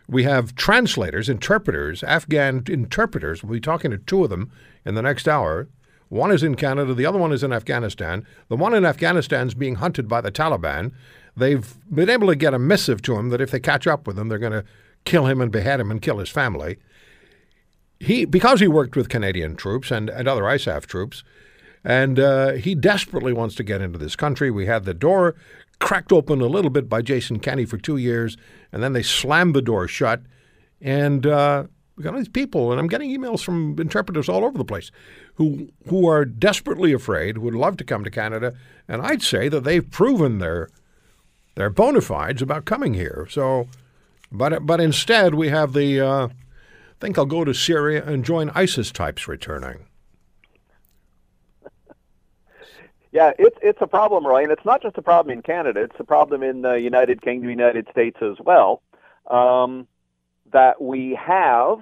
we 0.08 0.24
have 0.24 0.54
translators, 0.54 1.28
interpreters, 1.28 2.02
Afghan 2.02 2.64
interpreters. 2.68 3.44
We'll 3.44 3.54
be 3.54 3.60
talking 3.60 3.90
to 3.90 3.98
two 3.98 4.24
of 4.24 4.30
them 4.30 4.50
in 4.86 4.94
the 4.94 5.02
next 5.02 5.28
hour. 5.28 5.68
One 6.08 6.30
is 6.30 6.42
in 6.42 6.54
Canada, 6.54 6.94
the 6.94 7.04
other 7.04 7.18
one 7.18 7.32
is 7.32 7.42
in 7.42 7.52
Afghanistan. 7.52 8.24
The 8.48 8.56
one 8.56 8.72
in 8.72 8.86
Afghanistan 8.86 9.48
is 9.48 9.54
being 9.54 9.74
hunted 9.74 10.08
by 10.08 10.22
the 10.22 10.32
Taliban. 10.32 10.92
They've 11.36 11.74
been 11.94 12.08
able 12.08 12.28
to 12.28 12.36
get 12.36 12.54
a 12.54 12.58
missive 12.58 13.02
to 13.02 13.16
him 13.16 13.28
that 13.28 13.42
if 13.42 13.50
they 13.50 13.60
catch 13.60 13.86
up 13.86 14.06
with 14.06 14.18
him, 14.18 14.28
they're 14.28 14.38
going 14.38 14.52
to 14.52 14.64
kill 15.04 15.26
him 15.26 15.42
and 15.42 15.52
behead 15.52 15.80
him 15.80 15.90
and 15.90 16.00
kill 16.00 16.18
his 16.18 16.30
family. 16.30 16.78
He, 18.00 18.24
because 18.24 18.60
he 18.60 18.68
worked 18.68 18.96
with 18.96 19.08
Canadian 19.08 19.56
troops 19.56 19.90
and, 19.90 20.08
and 20.08 20.28
other 20.28 20.42
ISAF 20.42 20.86
troops, 20.86 21.24
and 21.84 22.20
uh, 22.20 22.52
he 22.52 22.74
desperately 22.74 23.32
wants 23.32 23.54
to 23.56 23.64
get 23.64 23.80
into 23.80 23.98
this 23.98 24.14
country. 24.14 24.50
We 24.50 24.66
had 24.66 24.84
the 24.84 24.94
door 24.94 25.34
cracked 25.80 26.12
open 26.12 26.40
a 26.40 26.46
little 26.46 26.70
bit 26.70 26.88
by 26.88 27.02
Jason 27.02 27.38
Kenney 27.38 27.64
for 27.64 27.78
two 27.78 27.96
years, 27.96 28.36
and 28.72 28.82
then 28.82 28.92
they 28.92 29.02
slammed 29.02 29.54
the 29.54 29.62
door 29.62 29.88
shut. 29.88 30.22
And 30.80 31.26
uh, 31.26 31.64
we 31.96 32.04
got 32.04 32.12
all 32.12 32.18
these 32.18 32.28
people, 32.28 32.70
and 32.70 32.80
I'm 32.80 32.88
getting 32.88 33.10
emails 33.10 33.42
from 33.42 33.76
interpreters 33.78 34.28
all 34.28 34.44
over 34.44 34.56
the 34.56 34.64
place 34.64 34.90
who 35.34 35.68
who 35.88 36.08
are 36.08 36.24
desperately 36.24 36.92
afraid, 36.92 37.36
who 37.36 37.42
would 37.42 37.54
love 37.54 37.76
to 37.78 37.84
come 37.84 38.04
to 38.04 38.10
Canada, 38.10 38.54
and 38.86 39.02
I'd 39.02 39.22
say 39.22 39.48
that 39.48 39.64
they've 39.64 39.88
proven 39.88 40.38
their 40.38 40.68
their 41.56 41.70
bona 41.70 42.00
fides 42.00 42.42
about 42.42 42.64
coming 42.64 42.94
here. 42.94 43.26
So, 43.30 43.68
but 44.30 44.64
but 44.66 44.80
instead 44.80 45.34
we 45.34 45.48
have 45.48 45.72
the. 45.72 46.00
Uh, 46.00 46.28
think 47.00 47.18
I'll 47.18 47.26
go 47.26 47.44
to 47.44 47.54
Syria 47.54 48.04
and 48.04 48.24
join 48.24 48.50
ISIS 48.50 48.90
types 48.90 49.28
returning. 49.28 49.86
Yeah, 53.10 53.32
it's 53.38 53.56
it's 53.62 53.78
a 53.80 53.86
problem, 53.86 54.26
Roy, 54.26 54.42
and 54.42 54.52
it's 54.52 54.64
not 54.66 54.82
just 54.82 54.98
a 54.98 55.02
problem 55.02 55.36
in 55.36 55.42
Canada. 55.42 55.80
It's 55.80 55.98
a 55.98 56.04
problem 56.04 56.42
in 56.42 56.60
the 56.62 56.74
United 56.74 57.22
Kingdom, 57.22 57.48
United 57.48 57.88
States 57.90 58.18
as 58.20 58.36
well. 58.44 58.82
Um, 59.30 59.88
that 60.52 60.80
we 60.80 61.18
have 61.20 61.78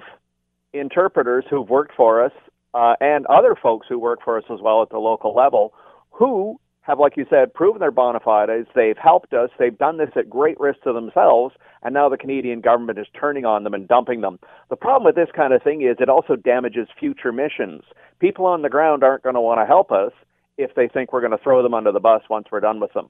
interpreters 0.72 1.44
who've 1.48 1.68
worked 1.68 1.94
for 1.96 2.24
us 2.24 2.32
uh, 2.74 2.94
and 3.00 3.26
other 3.26 3.56
folks 3.60 3.86
who 3.88 3.98
work 3.98 4.20
for 4.24 4.38
us 4.38 4.44
as 4.50 4.60
well 4.60 4.82
at 4.82 4.90
the 4.90 4.98
local 4.98 5.34
level 5.34 5.72
who 6.10 6.60
have, 6.86 7.00
like 7.00 7.16
you 7.16 7.26
said, 7.28 7.52
proven 7.52 7.80
their 7.80 7.90
bona 7.90 8.20
fides. 8.20 8.68
They've 8.74 8.96
helped 8.96 9.32
us. 9.32 9.50
They've 9.58 9.76
done 9.76 9.98
this 9.98 10.10
at 10.14 10.30
great 10.30 10.58
risk 10.60 10.82
to 10.82 10.92
themselves, 10.92 11.54
and 11.82 11.92
now 11.92 12.08
the 12.08 12.16
Canadian 12.16 12.60
government 12.60 12.98
is 12.98 13.06
turning 13.18 13.44
on 13.44 13.64
them 13.64 13.74
and 13.74 13.88
dumping 13.88 14.20
them. 14.20 14.38
The 14.70 14.76
problem 14.76 15.04
with 15.04 15.16
this 15.16 15.34
kind 15.34 15.52
of 15.52 15.62
thing 15.62 15.82
is 15.82 15.96
it 15.98 16.08
also 16.08 16.36
damages 16.36 16.86
future 16.98 17.32
missions. 17.32 17.82
People 18.20 18.46
on 18.46 18.62
the 18.62 18.68
ground 18.68 19.02
aren't 19.02 19.24
going 19.24 19.34
to 19.34 19.40
want 19.40 19.60
to 19.60 19.66
help 19.66 19.90
us 19.90 20.12
if 20.58 20.74
they 20.76 20.86
think 20.86 21.12
we're 21.12 21.20
going 21.20 21.36
to 21.36 21.42
throw 21.42 21.62
them 21.62 21.74
under 21.74 21.90
the 21.90 22.00
bus 22.00 22.22
once 22.30 22.46
we're 22.52 22.60
done 22.60 22.80
with 22.80 22.92
them. 22.92 23.08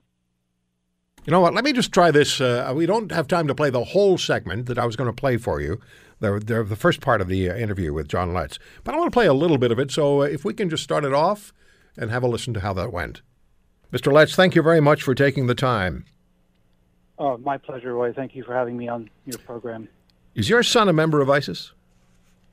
You 1.26 1.32
know 1.32 1.40
what? 1.40 1.54
Let 1.54 1.64
me 1.64 1.72
just 1.72 1.92
try 1.92 2.10
this. 2.10 2.40
Uh, 2.40 2.72
we 2.74 2.86
don't 2.86 3.10
have 3.10 3.26
time 3.26 3.48
to 3.48 3.54
play 3.54 3.68
the 3.68 3.84
whole 3.84 4.16
segment 4.16 4.66
that 4.66 4.78
I 4.78 4.86
was 4.86 4.96
going 4.96 5.08
to 5.08 5.12
play 5.12 5.36
for 5.36 5.60
you, 5.60 5.80
the, 6.20 6.38
the, 6.38 6.64
the 6.64 6.76
first 6.76 7.00
part 7.00 7.20
of 7.20 7.28
the 7.28 7.50
uh, 7.50 7.56
interview 7.56 7.92
with 7.92 8.08
John 8.08 8.32
Letts. 8.32 8.58
But 8.84 8.94
I 8.94 8.98
want 8.98 9.08
to 9.08 9.16
play 9.16 9.26
a 9.26 9.34
little 9.34 9.58
bit 9.58 9.72
of 9.72 9.78
it. 9.78 9.90
So 9.90 10.22
if 10.22 10.44
we 10.44 10.54
can 10.54 10.70
just 10.70 10.84
start 10.84 11.04
it 11.04 11.12
off 11.12 11.52
and 11.96 12.10
have 12.10 12.22
a 12.22 12.28
listen 12.28 12.54
to 12.54 12.60
how 12.60 12.72
that 12.74 12.92
went. 12.92 13.22
Mr. 13.92 14.12
Letts, 14.12 14.34
thank 14.34 14.54
you 14.54 14.62
very 14.62 14.80
much 14.80 15.02
for 15.02 15.14
taking 15.14 15.46
the 15.46 15.54
time. 15.54 16.04
Oh, 17.18 17.38
my 17.38 17.56
pleasure, 17.56 17.94
Roy. 17.94 18.12
Thank 18.12 18.34
you 18.34 18.44
for 18.44 18.54
having 18.54 18.76
me 18.76 18.88
on 18.88 19.08
your 19.24 19.38
program. 19.38 19.88
Is 20.34 20.48
your 20.48 20.62
son 20.62 20.88
a 20.88 20.92
member 20.92 21.20
of 21.20 21.30
ISIS? 21.30 21.72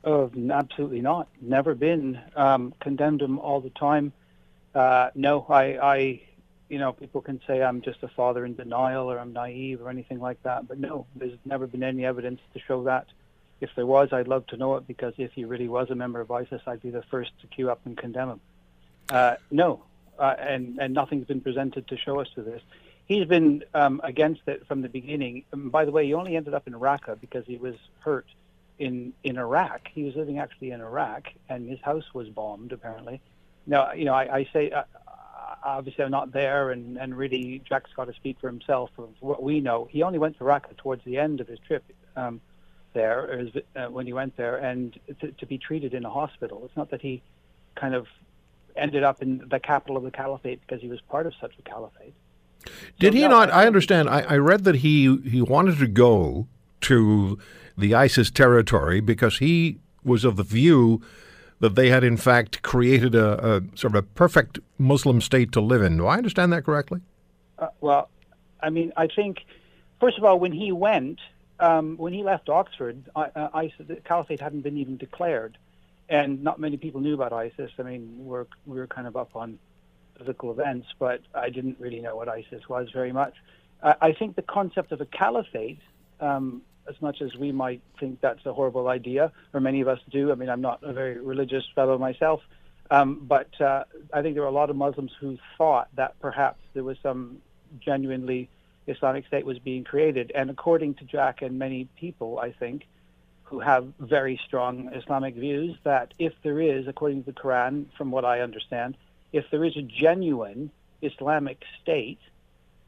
Oh, 0.06 0.32
absolutely 0.52 1.02
not. 1.02 1.28
Never 1.42 1.76
been. 1.76 2.20
Um, 2.36 2.74
condemned 2.80 3.22
him 3.22 3.40
all 3.40 3.62
the 3.62 3.72
time. 3.72 4.14
Uh, 4.76 5.10
no, 5.16 5.46
I, 5.50 5.64
I, 5.78 6.22
you 6.70 6.78
know, 6.78 6.94
people 6.94 7.22
can 7.22 7.42
say 7.48 7.62
I'm 7.62 7.82
just 7.82 8.04
a 8.04 8.08
father 8.10 8.46
in 8.46 8.56
denial 8.56 9.12
or 9.12 9.20
I'm 9.20 9.34
naive 9.34 9.82
or 9.82 9.90
anything 9.90 10.20
like 10.20 10.42
that. 10.44 10.68
But 10.68 10.80
no, 10.80 11.08
there's 11.16 11.38
never 11.46 11.68
been 11.68 11.84
any 11.84 12.06
evidence 12.06 12.42
to 12.54 12.60
show 12.60 12.84
that. 12.84 13.08
If 13.60 13.70
there 13.76 13.86
was, 13.86 14.10
I'd 14.12 14.28
love 14.28 14.46
to 14.48 14.58
know 14.58 14.76
it 14.76 14.88
because 14.88 15.14
if 15.18 15.32
he 15.34 15.46
really 15.46 15.70
was 15.70 15.90
a 15.90 15.96
member 15.96 16.20
of 16.20 16.32
ISIS, 16.32 16.62
I'd 16.68 16.82
be 16.82 16.90
the 16.90 17.04
first 17.04 17.32
to 17.42 17.48
queue 17.48 17.70
up 17.70 17.80
and 17.86 17.98
condemn 17.98 18.30
him. 18.32 18.42
Uh, 19.10 19.36
no, 19.52 19.84
uh, 20.20 20.36
and 20.40 20.78
and 20.80 20.94
nothing's 20.94 21.26
been 21.26 21.42
presented 21.42 21.88
to 21.88 21.98
show 21.98 22.20
us 22.20 22.28
to 22.36 22.42
this. 22.42 22.62
He's 23.06 23.26
been 23.26 23.64
um, 23.74 24.00
against 24.04 24.42
it 24.48 24.66
from 24.68 24.82
the 24.82 24.90
beginning. 24.90 25.44
And 25.52 25.72
by 25.72 25.86
the 25.86 25.92
way, 25.92 26.06
he 26.06 26.14
only 26.14 26.36
ended 26.36 26.54
up 26.54 26.68
in 26.68 26.74
Raqqa 26.74 27.20
because 27.20 27.46
he 27.46 27.58
was 27.58 27.76
hurt 28.00 28.28
in 28.80 29.14
in 29.24 29.38
Iraq. 29.38 29.88
He 29.94 30.04
was 30.04 30.16
living 30.16 30.40
actually 30.40 30.72
in 30.72 30.82
Iraq, 30.82 31.24
and 31.50 31.70
his 31.70 31.80
house 31.82 32.14
was 32.14 32.30
bombed 32.30 32.72
apparently. 32.72 33.22
Now, 33.66 33.94
you 33.94 34.06
know, 34.06 34.14
I, 34.14 34.38
I 34.38 34.50
say 34.54 34.72
uh, 34.72 34.84
obviously 35.64 36.04
I'm 36.04 36.12
not 36.12 36.32
there, 36.32 36.72
and 36.72 36.98
and 36.98 37.16
really 37.16 37.62
Jack's 37.68 37.92
got 37.96 38.06
to 38.06 38.14
speak 38.14 38.38
for 38.40 38.48
himself 38.48 38.90
of 38.98 39.10
what 39.20 39.44
we 39.44 39.60
know. 39.60 39.88
He 39.92 40.04
only 40.04 40.20
went 40.20 40.38
to 40.38 40.44
Raqqa 40.44 40.78
towards 40.78 41.04
the 41.04 41.18
end 41.18 41.42
of 41.42 41.48
his 41.48 41.60
trip. 41.60 41.84
Um, 42.16 42.42
there 42.94 43.38
his, 43.38 43.50
uh, 43.76 43.88
when 43.88 44.06
he 44.06 44.14
went 44.14 44.38
there, 44.38 44.58
and 44.58 44.98
to, 45.20 45.32
to 45.32 45.46
be 45.46 45.58
treated 45.58 45.94
in 45.94 46.06
a 46.06 46.10
hospital. 46.10 46.62
It's 46.66 46.78
not 46.78 46.92
that 46.92 47.02
he 47.02 47.22
kind 47.76 47.96
of 47.96 48.08
ended 48.76 49.04
up 49.04 49.22
in 49.22 49.48
the 49.50 49.60
capital 49.60 49.98
of 49.98 50.04
the 50.04 50.12
caliphate 50.12 50.62
because 50.62 50.82
he 50.82 50.88
was 50.88 51.02
part 51.02 51.26
of 51.26 51.34
such 51.40 51.54
a 51.58 51.62
caliphate. 51.62 52.14
Did 53.00 53.14
So, 53.14 53.18
he 53.18 53.22
no, 53.24 53.30
not? 53.30 53.52
I- 53.52 53.66
understand. 53.68 54.10
I, 54.10 54.22
I 54.22 54.38
read 54.38 54.64
that 54.64 54.76
he 54.76 55.18
he 55.30 55.42
wanted 55.42 55.78
to 55.80 55.88
go 55.88 56.48
to 56.82 57.38
the 57.78 57.94
ISIS 57.96 58.30
territory 58.32 59.00
because 59.02 59.38
he 59.40 59.80
was 60.04 60.24
of 60.26 60.36
the 60.36 60.44
view 60.44 61.02
that 61.60 61.76
they 61.76 61.90
had 61.90 62.04
in 62.04 62.18
fact 62.18 62.62
created 62.62 63.16
a, 63.16 63.56
a 63.58 63.62
sort 63.76 63.96
of 63.96 63.96
a 63.96 64.02
perfect 64.04 64.60
Muslim 64.78 65.22
state 65.22 65.52
to 65.54 65.62
live 65.62 65.82
in. 65.82 65.98
Do 65.98 66.06
I 66.08 66.18
understand 66.18 66.52
that 66.54 66.64
correctly? 66.66 67.00
Uh, 67.58 67.68
well, 67.82 68.10
I 68.62 68.70
mean, 68.70 68.92
I 68.98 69.08
think 69.08 69.38
first 70.00 70.18
of 70.18 70.24
all, 70.26 70.40
when 70.40 70.52
he 70.52 70.72
went, 70.72 71.20
um, 71.60 71.96
when 71.98 72.12
he 72.14 72.24
left 72.24 72.50
Oxford, 72.50 73.10
I, 73.16 73.24
uh, 73.36 73.50
ISIS, 73.54 73.88
the 73.88 73.96
caliphate 73.98 74.42
hadn't 74.42 74.62
been 74.62 74.78
even 74.78 74.98
declared, 74.98 75.58
and 76.10 76.44
not 76.44 76.60
many 76.60 76.78
people 76.78 77.02
knew 77.02 77.14
about 77.14 77.34
ISIS. 77.34 77.72
I 77.80 77.84
mean, 77.84 78.14
we're 78.18 78.46
we 78.66 78.78
were 78.78 78.88
kind 78.88 79.08
of 79.08 79.16
up 79.16 79.36
on 79.36 79.60
political 80.16 80.52
events, 80.52 80.88
but 81.00 81.22
I 81.34 81.50
didn't 81.50 81.80
really 81.80 82.00
know 82.00 82.16
what 82.16 82.30
ISIS 82.30 82.68
was 82.70 82.90
very 82.92 83.12
much. 83.12 83.36
I, 83.82 83.96
I 84.02 84.14
think 84.14 84.36
the 84.36 84.42
concept 84.44 84.92
of 84.92 85.02
a 85.02 85.06
caliphate 85.06 85.80
um, 86.20 86.62
as 86.88 87.02
much 87.02 87.22
as 87.22 87.36
we 87.36 87.52
might 87.52 87.82
think 88.00 88.20
that's 88.22 88.46
a 88.46 88.54
horrible 88.54 88.88
idea, 88.88 89.32
or 89.54 89.60
many 89.60 89.82
of 89.82 89.88
us 89.88 90.00
do. 90.10 90.32
I 90.32 90.36
mean, 90.36 90.50
I'm 90.50 90.62
not 90.62 90.80
a 90.84 90.94
very 90.94 91.20
religious 91.20 91.64
fellow 91.76 91.98
myself, 91.98 92.42
um, 92.92 93.22
but 93.24 93.50
uh, 93.62 93.86
I 94.14 94.22
think 94.22 94.36
there 94.36 94.44
were 94.44 94.50
a 94.50 94.52
lot 94.52 94.70
of 94.70 94.76
Muslims 94.76 95.12
who 95.20 95.38
thought 95.58 95.88
that 95.96 96.20
perhaps 96.20 96.60
there 96.74 96.84
was 96.84 96.98
some 97.02 97.38
genuinely 97.80 98.50
Islamic 98.88 99.26
State 99.28 99.46
was 99.46 99.60
being 99.60 99.84
created. 99.84 100.32
And 100.36 100.50
according 100.50 100.96
to 100.96 101.06
Jack 101.06 101.42
and 101.42 101.58
many 101.58 101.88
people, 101.98 102.40
I 102.40 102.52
think, 102.52 102.84
who 103.44 103.60
have 103.60 103.88
very 104.00 104.40
strong 104.46 104.92
Islamic 104.94 105.36
views, 105.36 105.76
that 105.84 106.14
if 106.18 106.34
there 106.44 106.60
is, 106.60 106.88
according 106.88 107.24
to 107.24 107.32
the 107.32 107.40
Quran, 107.40 107.86
from 107.98 108.12
what 108.12 108.26
I 108.26 108.40
understand, 108.42 108.98
if 109.32 109.46
there 109.52 109.64
is 109.66 109.76
a 109.78 109.82
genuine 109.82 110.72
Islamic 111.02 111.64
state, 111.82 112.20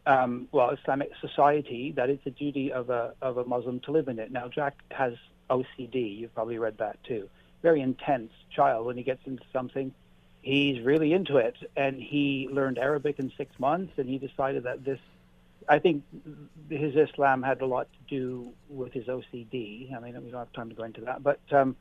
um, 0.05 0.47
well, 0.51 0.69
Islamic 0.69 1.11
society, 1.19 1.91
that 1.95 2.09
it's 2.09 2.25
a 2.25 2.31
duty 2.31 2.71
of 2.71 2.89
a 2.89 3.13
of 3.21 3.37
a 3.37 3.45
Muslim 3.45 3.79
to 3.81 3.91
live 3.91 4.07
in 4.07 4.19
it. 4.19 4.31
Now, 4.31 4.47
Jack 4.47 4.75
has 4.91 5.13
OCD. 5.49 6.17
You've 6.19 6.33
probably 6.33 6.59
read 6.59 6.77
that 6.77 7.03
too. 7.03 7.29
Very 7.61 7.81
intense 7.81 8.31
child. 8.55 8.85
When 8.85 8.97
he 8.97 9.03
gets 9.03 9.25
into 9.25 9.43
something, 9.51 9.93
he's 10.41 10.79
really 10.81 11.13
into 11.13 11.37
it. 11.37 11.55
And 11.75 11.99
he 11.99 12.47
learned 12.51 12.77
Arabic 12.77 13.17
in 13.17 13.31
six 13.35 13.59
months, 13.59 13.93
and 13.97 14.07
he 14.07 14.17
decided 14.17 14.63
that 14.63 14.85
this. 14.85 14.99
I 15.67 15.79
think 15.79 16.03
his 16.69 16.95
Islam 16.95 17.43
had 17.43 17.61
a 17.61 17.65
lot 17.65 17.87
to 17.91 18.15
do 18.15 18.51
with 18.69 18.93
his 18.93 19.05
OCD. 19.05 19.95
I 19.95 19.99
mean, 19.99 20.21
we 20.23 20.31
don't 20.31 20.39
have 20.39 20.53
time 20.53 20.69
to 20.69 20.75
go 20.75 20.83
into 20.83 21.01
that, 21.01 21.23
but. 21.23 21.39
Um, 21.51 21.75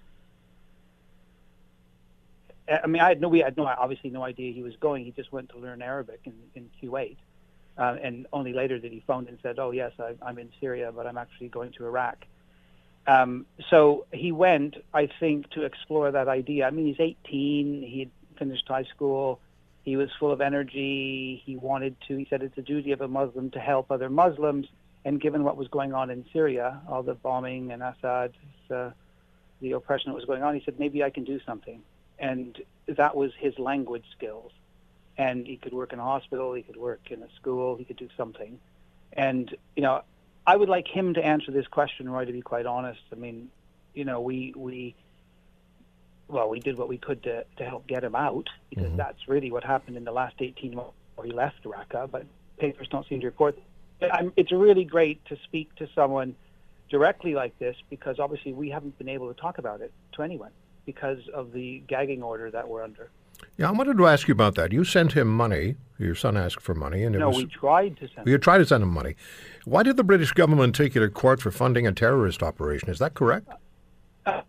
I 2.67 2.87
mean, 2.87 3.03
I 3.03 3.11
had 3.11 3.21
no, 3.21 3.29
we 3.29 3.41
had 3.41 3.59
no, 3.59 3.67
obviously 3.67 4.09
no 4.09 4.23
idea 4.23 4.53
he 4.53 4.63
was 4.63 4.75
going. 4.77 5.05
He 5.05 5.11
just 5.11 5.31
went 5.31 5.51
to 5.51 5.59
learn 5.59 5.83
Arabic 5.83 6.21
in, 6.25 6.33
in 6.55 6.71
Kuwait. 6.83 7.17
Uh, 7.77 7.97
and 8.03 8.27
only 8.33 8.53
later 8.53 8.79
did 8.79 8.93
he 8.93 9.03
phone 9.07 9.27
and 9.27 9.39
said, 9.43 9.59
"Oh 9.59 9.73
yes, 9.73 9.93
I, 9.99 10.15
I'm 10.23 10.39
in 10.39 10.51
Syria, 10.61 10.93
but 10.95 11.07
I'm 11.07 11.19
actually 11.19 11.49
going 11.49 11.73
to 11.73 11.85
Iraq." 11.85 12.25
Um, 13.07 13.47
so 13.69 14.07
he 14.13 14.33
went, 14.33 14.77
I 14.95 15.09
think, 15.21 15.51
to 15.51 15.63
explore 15.65 16.11
that 16.11 16.29
idea. 16.29 16.67
I 16.67 16.71
mean, 16.71 16.87
he's 16.87 17.01
18. 17.01 17.83
He 17.83 17.99
had 17.99 18.11
finished 18.39 18.65
high 18.67 18.85
school. 18.85 19.41
He 19.85 19.97
was 19.97 20.09
full 20.19 20.33
of 20.33 20.41
energy. 20.41 21.43
He 21.45 21.57
wanted 21.57 21.97
to. 22.09 22.17
He 22.17 22.27
said 22.31 22.43
it's 22.43 22.57
a 22.59 22.63
duty 22.63 22.93
of 22.93 23.01
a 23.01 23.09
Muslim 23.09 23.51
to 23.51 23.61
help 23.61 23.91
other 23.91 24.09
Muslims. 24.09 24.67
And 25.05 25.21
given 25.21 25.45
what 25.45 25.57
was 25.57 25.69
going 25.69 25.93
on 25.93 26.11
in 26.11 26.25
Syria, 26.33 26.81
all 26.89 27.03
the 27.03 27.15
bombing 27.15 27.71
and 27.73 27.83
Assad, 27.83 28.33
uh, 28.71 28.91
the 29.61 29.73
oppression 29.73 30.11
that 30.11 30.17
was 30.17 30.25
going 30.25 30.43
on, 30.43 30.55
he 30.55 30.63
said 30.65 30.81
maybe 30.81 31.03
I 31.03 31.11
can 31.11 31.25
do 31.25 31.39
something. 31.45 31.83
And 32.19 32.59
that 32.87 33.15
was 33.15 33.33
his 33.39 33.59
language 33.59 34.05
skills 34.17 34.53
and 35.17 35.47
he 35.47 35.57
could 35.57 35.73
work 35.73 35.93
in 35.93 35.99
a 35.99 36.03
hospital, 36.03 36.55
he 36.55 36.63
could 36.63 36.77
work 36.77 37.01
in 37.11 37.23
a 37.23 37.29
school, 37.37 37.77
he 37.77 37.85
could 37.85 37.97
do 37.97 38.09
something. 38.17 38.59
And 39.13 39.55
you 39.77 39.83
know, 39.83 40.03
I 40.47 40.57
would 40.57 40.69
like 40.69 40.89
him 40.89 41.15
to 41.15 41.25
answer 41.25 41.53
this 41.53 41.67
question, 41.67 42.09
Roy. 42.09 42.25
To 42.25 42.33
be 42.33 42.43
quite 42.43 42.67
honest, 42.67 43.01
I 43.13 43.17
mean, 43.17 43.51
you 43.95 44.05
know, 44.05 44.21
we 44.21 44.53
we 44.57 44.95
well, 46.29 46.49
we 46.49 46.61
did 46.61 46.79
what 46.79 46.89
we 46.89 46.99
could 46.99 47.23
to 47.25 47.45
to 47.57 47.65
help 47.65 47.87
get 47.87 48.03
him 48.03 48.15
out 48.15 48.49
because 48.71 48.87
mm-hmm. 48.87 48.97
that's 48.97 49.29
really 49.29 49.51
what 49.51 49.65
happened 49.65 49.97
in 49.97 50.05
the 50.05 50.13
last 50.13 50.37
18 50.41 50.75
months 50.75 50.93
where 51.17 51.27
he 51.27 51.33
left 51.33 51.63
Raqqa. 51.65 52.11
But 52.11 52.27
papers 52.59 52.89
don't 52.91 53.07
seem 53.09 53.21
to 53.21 53.27
report. 53.27 53.59
I'm, 54.13 54.33
it's 54.37 54.53
really 54.53 54.85
great 54.85 55.25
to 55.27 55.37
speak 55.45 55.75
to 55.77 55.89
someone 55.95 56.35
directly 56.91 57.35
like 57.35 57.59
this 57.59 57.77
because 57.89 58.19
obviously 58.19 58.53
we 58.53 58.71
haven't 58.71 58.99
been 58.99 59.09
able 59.09 59.33
to 59.33 59.41
talk 59.41 59.59
about 59.59 59.81
it 59.81 59.93
to 60.13 60.23
anyone 60.23 60.51
because 60.85 61.19
of 61.33 61.53
the 61.53 61.83
gagging 61.87 62.23
order 62.23 62.51
that 62.51 62.69
we're 62.69 62.83
under. 62.83 63.11
Yeah, 63.57 63.69
I 63.69 63.73
wanted 63.73 63.97
to 63.99 64.07
ask 64.07 64.29
you 64.29 64.33
about 64.33 64.55
that. 64.57 64.73
You 64.73 64.85
sent 64.85 65.13
him 65.13 65.29
money. 65.29 65.77
Your 65.99 66.15
son 66.15 66.37
asked 66.37 66.61
for 66.61 66.75
money, 66.75 67.05
and 67.05 67.15
it 67.15 67.21
no, 67.21 67.29
was, 67.29 67.39
we 67.39 67.47
tried 67.47 67.97
to 67.99 68.09
send. 68.09 68.27
We 68.27 68.37
tried 68.39 68.59
to 68.59 68.67
send 68.67 68.83
him 68.83 68.91
money. 68.91 69.15
Why 69.65 69.83
did 69.83 69.97
the 69.97 70.05
British 70.05 70.33
government 70.33 70.75
take 70.75 70.95
you 70.95 71.01
to 71.01 71.09
court 71.09 71.41
for 71.41 71.51
funding 71.51 71.87
a 71.87 71.93
terrorist 71.93 72.43
operation? 72.43 72.91
Is 72.91 72.99
that 72.99 73.15
correct? 73.15 73.49
Uh, 74.27 74.43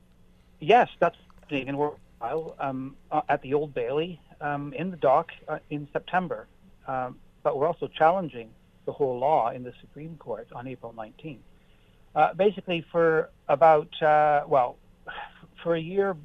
yes, 0.60 0.90
that's 1.00 1.18
taken 1.50 1.76
a 1.76 1.92
while 2.20 2.56
um, 2.60 2.96
uh, 3.12 3.22
at 3.30 3.42
the 3.42 3.54
Old 3.54 3.74
Bailey 3.74 4.20
um, 4.42 4.74
in 4.74 4.92
the 4.92 4.98
dock 4.98 5.32
uh, 5.48 5.60
in 5.70 5.88
September. 5.94 6.48
Um, 6.88 7.18
but 7.44 7.58
we're 7.58 7.68
also 7.68 7.88
challenging 7.88 8.50
the 8.86 8.92
whole 8.92 9.18
law 9.20 9.50
in 9.50 9.64
the 9.64 9.74
Supreme 9.82 10.18
Court 10.18 10.48
on 10.54 10.68
April 10.68 10.94
19th. 10.96 11.38
Uh, 12.16 12.34
basically, 12.34 12.86
for 12.92 13.30
about 13.48 14.02
uh, 14.02 14.44
well, 14.48 14.78
for 15.64 15.76
a 15.76 15.80
year, 15.80 16.16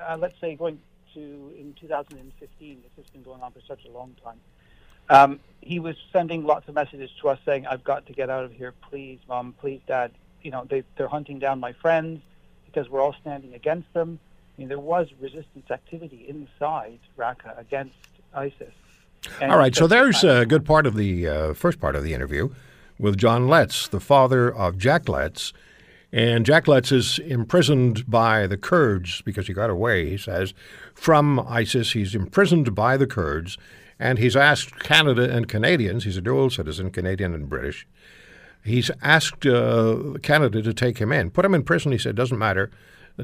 uh, 0.00 0.16
let's 0.18 0.38
say 0.40 0.54
going 0.56 0.80
to 1.14 1.20
in 1.56 1.74
2015. 1.80 2.82
This 2.82 2.90
has 2.96 3.10
been 3.12 3.22
going 3.22 3.42
on 3.42 3.52
for 3.52 3.60
such 3.66 3.84
a 3.84 3.90
long 3.90 4.14
time. 4.22 4.40
Um, 5.10 5.40
he 5.60 5.78
was 5.78 5.96
sending 6.12 6.44
lots 6.44 6.68
of 6.68 6.74
messages 6.74 7.10
to 7.20 7.28
us 7.28 7.38
saying, 7.44 7.66
"I've 7.66 7.84
got 7.84 8.06
to 8.06 8.12
get 8.12 8.30
out 8.30 8.44
of 8.44 8.52
here, 8.52 8.74
please, 8.90 9.18
mom, 9.28 9.54
please, 9.60 9.80
dad. 9.86 10.12
You 10.42 10.50
know, 10.50 10.66
they, 10.68 10.84
they're 10.96 11.08
hunting 11.08 11.38
down 11.38 11.60
my 11.60 11.72
friends 11.72 12.20
because 12.66 12.88
we're 12.88 13.00
all 13.00 13.14
standing 13.20 13.54
against 13.54 13.92
them." 13.92 14.18
I 14.58 14.60
mean, 14.60 14.68
there 14.68 14.80
was 14.80 15.06
resistance 15.20 15.70
activity 15.70 16.26
inside 16.28 16.98
Raqqa 17.16 17.56
against 17.60 17.94
ISIS. 18.34 18.72
And 19.40 19.52
all 19.52 19.58
right, 19.58 19.74
so 19.74 19.86
there's 19.86 20.24
a 20.24 20.46
good 20.46 20.64
part 20.64 20.84
of 20.84 20.96
the 20.96 21.28
uh, 21.28 21.54
first 21.54 21.78
part 21.78 21.94
of 21.94 22.02
the 22.02 22.12
interview 22.12 22.48
with 22.98 23.16
John 23.16 23.46
Letts, 23.46 23.86
the 23.86 24.00
father 24.00 24.52
of 24.52 24.76
Jack 24.76 25.08
Letts. 25.08 25.52
And 26.12 26.44
Jack 26.44 26.66
Letts 26.66 26.90
is 26.90 27.20
imprisoned 27.20 28.10
by 28.10 28.48
the 28.48 28.56
Kurds 28.56 29.22
because 29.22 29.46
he 29.46 29.52
got 29.52 29.70
away, 29.70 30.10
he 30.10 30.18
says, 30.18 30.54
from 30.92 31.38
ISIS. 31.38 31.92
He's 31.92 32.16
imprisoned 32.16 32.74
by 32.74 32.96
the 32.96 33.06
Kurds, 33.06 33.58
and 34.00 34.18
he's 34.18 34.34
asked 34.34 34.80
Canada 34.80 35.32
and 35.32 35.46
Canadians, 35.46 36.02
he's 36.02 36.16
a 36.16 36.20
dual 36.20 36.50
citizen, 36.50 36.90
Canadian 36.90 37.32
and 37.32 37.48
British, 37.48 37.86
he's 38.64 38.90
asked 39.02 39.46
uh, 39.46 40.14
Canada 40.20 40.62
to 40.62 40.74
take 40.74 40.98
him 40.98 41.12
in. 41.12 41.30
Put 41.30 41.44
him 41.44 41.54
in 41.54 41.62
prison, 41.62 41.92
he 41.92 41.98
said, 41.98 42.16
doesn't 42.16 42.38
matter. 42.38 42.72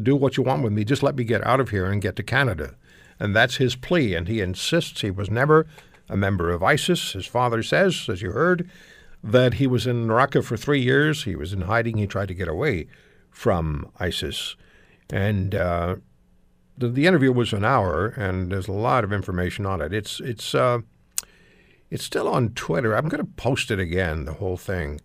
Do 0.02 0.16
what 0.16 0.36
you 0.36 0.42
want 0.42 0.62
with 0.62 0.72
me. 0.72 0.84
Just 0.84 1.02
let 1.02 1.16
me 1.16 1.24
get 1.24 1.46
out 1.46 1.60
of 1.60 1.70
here 1.70 1.86
and 1.86 2.02
get 2.02 2.16
to 2.16 2.22
Canada. 2.22 2.74
And 3.20 3.34
that's 3.34 3.56
his 3.56 3.76
plea, 3.76 4.14
and 4.14 4.26
he 4.26 4.40
insists 4.40 5.00
he 5.00 5.10
was 5.10 5.30
never 5.30 5.66
a 6.08 6.16
member 6.16 6.50
of 6.50 6.62
ISIS. 6.62 7.12
His 7.12 7.26
father 7.26 7.62
says, 7.62 8.08
as 8.08 8.20
you 8.20 8.32
heard, 8.32 8.68
that 9.22 9.54
he 9.54 9.66
was 9.66 9.86
in 9.86 10.08
Raqqa 10.08 10.44
for 10.44 10.56
three 10.56 10.82
years. 10.82 11.24
He 11.24 11.36
was 11.36 11.52
in 11.52 11.62
hiding. 11.62 11.96
He 11.96 12.06
tried 12.06 12.28
to 12.28 12.34
get 12.34 12.48
away 12.48 12.88
from 13.30 13.90
ISIS. 13.98 14.56
And 15.10 15.54
uh, 15.54 15.96
the, 16.76 16.88
the 16.88 17.06
interview 17.06 17.32
was 17.32 17.52
an 17.52 17.64
hour, 17.64 18.08
and 18.08 18.50
there's 18.50 18.68
a 18.68 18.72
lot 18.72 19.04
of 19.04 19.12
information 19.12 19.64
on 19.64 19.80
it. 19.80 19.92
It's, 19.92 20.20
it's, 20.20 20.54
uh, 20.54 20.80
it's 21.90 22.04
still 22.04 22.28
on 22.28 22.50
Twitter. 22.50 22.96
I'm 22.96 23.08
going 23.08 23.24
to 23.24 23.32
post 23.36 23.70
it 23.70 23.78
again, 23.78 24.24
the 24.24 24.34
whole 24.34 24.56
thing. 24.56 25.00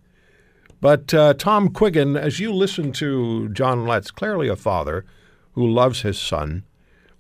But 0.81 1.13
uh, 1.13 1.33
Tom 1.33 1.69
Quiggin, 1.69 2.17
as 2.17 2.39
you 2.39 2.53
listen 2.53 2.91
to 2.93 3.49
John 3.49 3.85
Letts, 3.85 4.11
clearly 4.11 4.47
a 4.47 4.55
father 4.55 5.05
who 5.53 5.67
loves 5.67 6.01
his 6.01 6.17
son, 6.17 6.63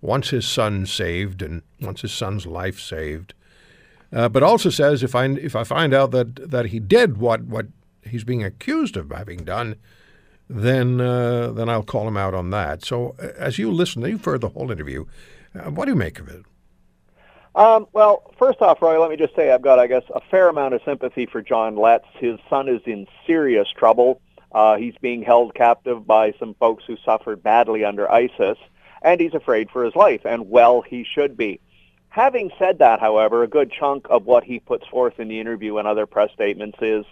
wants 0.01 0.29
his 0.29 0.47
son 0.47 0.85
saved, 0.85 1.41
and 1.41 1.61
wants 1.81 2.01
his 2.01 2.13
son's 2.13 2.45
life 2.45 2.79
saved. 2.79 3.33
Uh, 4.11 4.29
but 4.29 4.43
also 4.43 4.69
says 4.69 5.03
if 5.03 5.13
I 5.13 5.25
if 5.25 5.55
I 5.55 5.63
find 5.63 5.93
out 5.93 6.11
that 6.11 6.49
that 6.49 6.67
he 6.67 6.79
did 6.79 7.17
what 7.17 7.43
what 7.43 7.67
he's 8.03 8.23
being 8.23 8.43
accused 8.43 8.97
of 8.97 9.11
having 9.11 9.43
done, 9.43 9.75
then 10.49 10.99
uh, 10.99 11.51
then 11.51 11.69
I'll 11.69 11.83
call 11.83 12.07
him 12.07 12.17
out 12.17 12.33
on 12.33 12.49
that. 12.51 12.83
So 12.83 13.15
uh, 13.21 13.27
as 13.37 13.59
you 13.59 13.71
listen, 13.71 14.01
you've 14.03 14.25
heard 14.25 14.41
the 14.41 14.49
whole 14.49 14.71
interview. 14.71 15.05
Uh, 15.53 15.69
what 15.69 15.85
do 15.85 15.91
you 15.91 15.97
make 15.97 16.19
of 16.19 16.27
it? 16.27 16.43
Um, 17.59 17.87
well, 17.91 18.23
first 18.39 18.61
off, 18.61 18.81
Roy, 18.81 19.01
let 19.01 19.09
me 19.09 19.17
just 19.17 19.35
say 19.35 19.51
I've 19.51 19.61
got, 19.61 19.79
I 19.79 19.87
guess, 19.87 20.03
a 20.15 20.21
fair 20.31 20.47
amount 20.47 20.75
of 20.75 20.81
sympathy 20.85 21.25
for 21.25 21.41
John 21.41 21.75
Letts. 21.75 22.07
His 22.13 22.39
son 22.49 22.69
is 22.69 22.79
in 22.85 23.05
serious 23.27 23.67
trouble. 23.69 24.21
Uh, 24.53 24.77
he's 24.77 24.95
being 25.01 25.21
held 25.23 25.53
captive 25.53 26.07
by 26.07 26.31
some 26.39 26.53
folks 26.53 26.85
who 26.87 26.95
suffered 27.03 27.43
badly 27.43 27.83
under 27.83 28.09
ISIS, 28.09 28.57
and 29.01 29.19
he's 29.19 29.33
afraid 29.33 29.69
for 29.71 29.83
his 29.83 29.93
life, 29.93 30.21
and 30.23 30.49
well, 30.49 30.81
he 30.81 31.03
should 31.03 31.35
be. 31.35 31.59
Having 32.07 32.51
said 32.57 32.79
that, 32.79 33.01
however, 33.01 33.43
a 33.43 33.47
good 33.47 33.73
chunk 33.73 34.07
of 34.09 34.25
what 34.25 34.45
he 34.45 34.59
puts 34.59 34.87
forth 34.87 35.19
in 35.19 35.27
the 35.27 35.41
interview 35.41 35.77
and 35.79 35.87
other 35.87 36.05
press 36.05 36.31
statements 36.31 36.77
is 36.81 37.05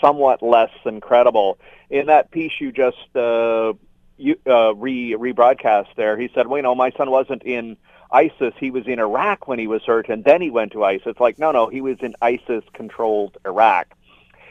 somewhat 0.00 0.42
less 0.42 0.70
than 0.84 1.00
credible. 1.00 1.58
In 1.90 2.06
that 2.06 2.30
piece 2.30 2.52
you 2.60 2.70
just 2.70 3.16
uh, 3.16 3.72
you, 4.16 4.36
uh, 4.46 4.76
re 4.76 5.16
rebroadcast 5.18 5.88
there, 5.96 6.16
he 6.16 6.30
said, 6.34 6.46
"Well, 6.46 6.58
you 6.58 6.62
know, 6.62 6.76
my 6.76 6.92
son 6.92 7.10
wasn't 7.10 7.42
in 7.42 7.76
ISIS; 8.10 8.54
he 8.58 8.70
was 8.70 8.86
in 8.86 8.98
Iraq 8.98 9.48
when 9.48 9.58
he 9.58 9.66
was 9.66 9.84
hurt, 9.84 10.08
and 10.08 10.24
then 10.24 10.40
he 10.40 10.50
went 10.50 10.72
to 10.72 10.84
ISIS." 10.84 11.20
Like, 11.20 11.38
no, 11.38 11.52
no, 11.52 11.68
he 11.68 11.80
was 11.80 11.98
in 12.00 12.14
ISIS-controlled 12.22 13.38
Iraq. 13.44 13.94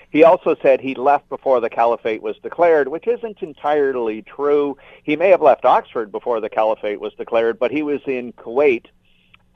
He 0.09 0.23
also 0.23 0.55
said 0.61 0.79
he 0.79 0.95
left 0.95 1.27
before 1.29 1.59
the 1.59 1.69
caliphate 1.69 2.21
was 2.21 2.37
declared, 2.37 2.87
which 2.87 3.07
isn't 3.07 3.41
entirely 3.41 4.21
true. 4.21 4.77
He 5.03 5.15
may 5.15 5.29
have 5.29 5.41
left 5.41 5.65
Oxford 5.65 6.11
before 6.11 6.39
the 6.39 6.49
caliphate 6.49 7.01
was 7.01 7.13
declared, 7.15 7.59
but 7.59 7.71
he 7.71 7.83
was 7.83 8.01
in 8.05 8.31
Kuwait 8.33 8.85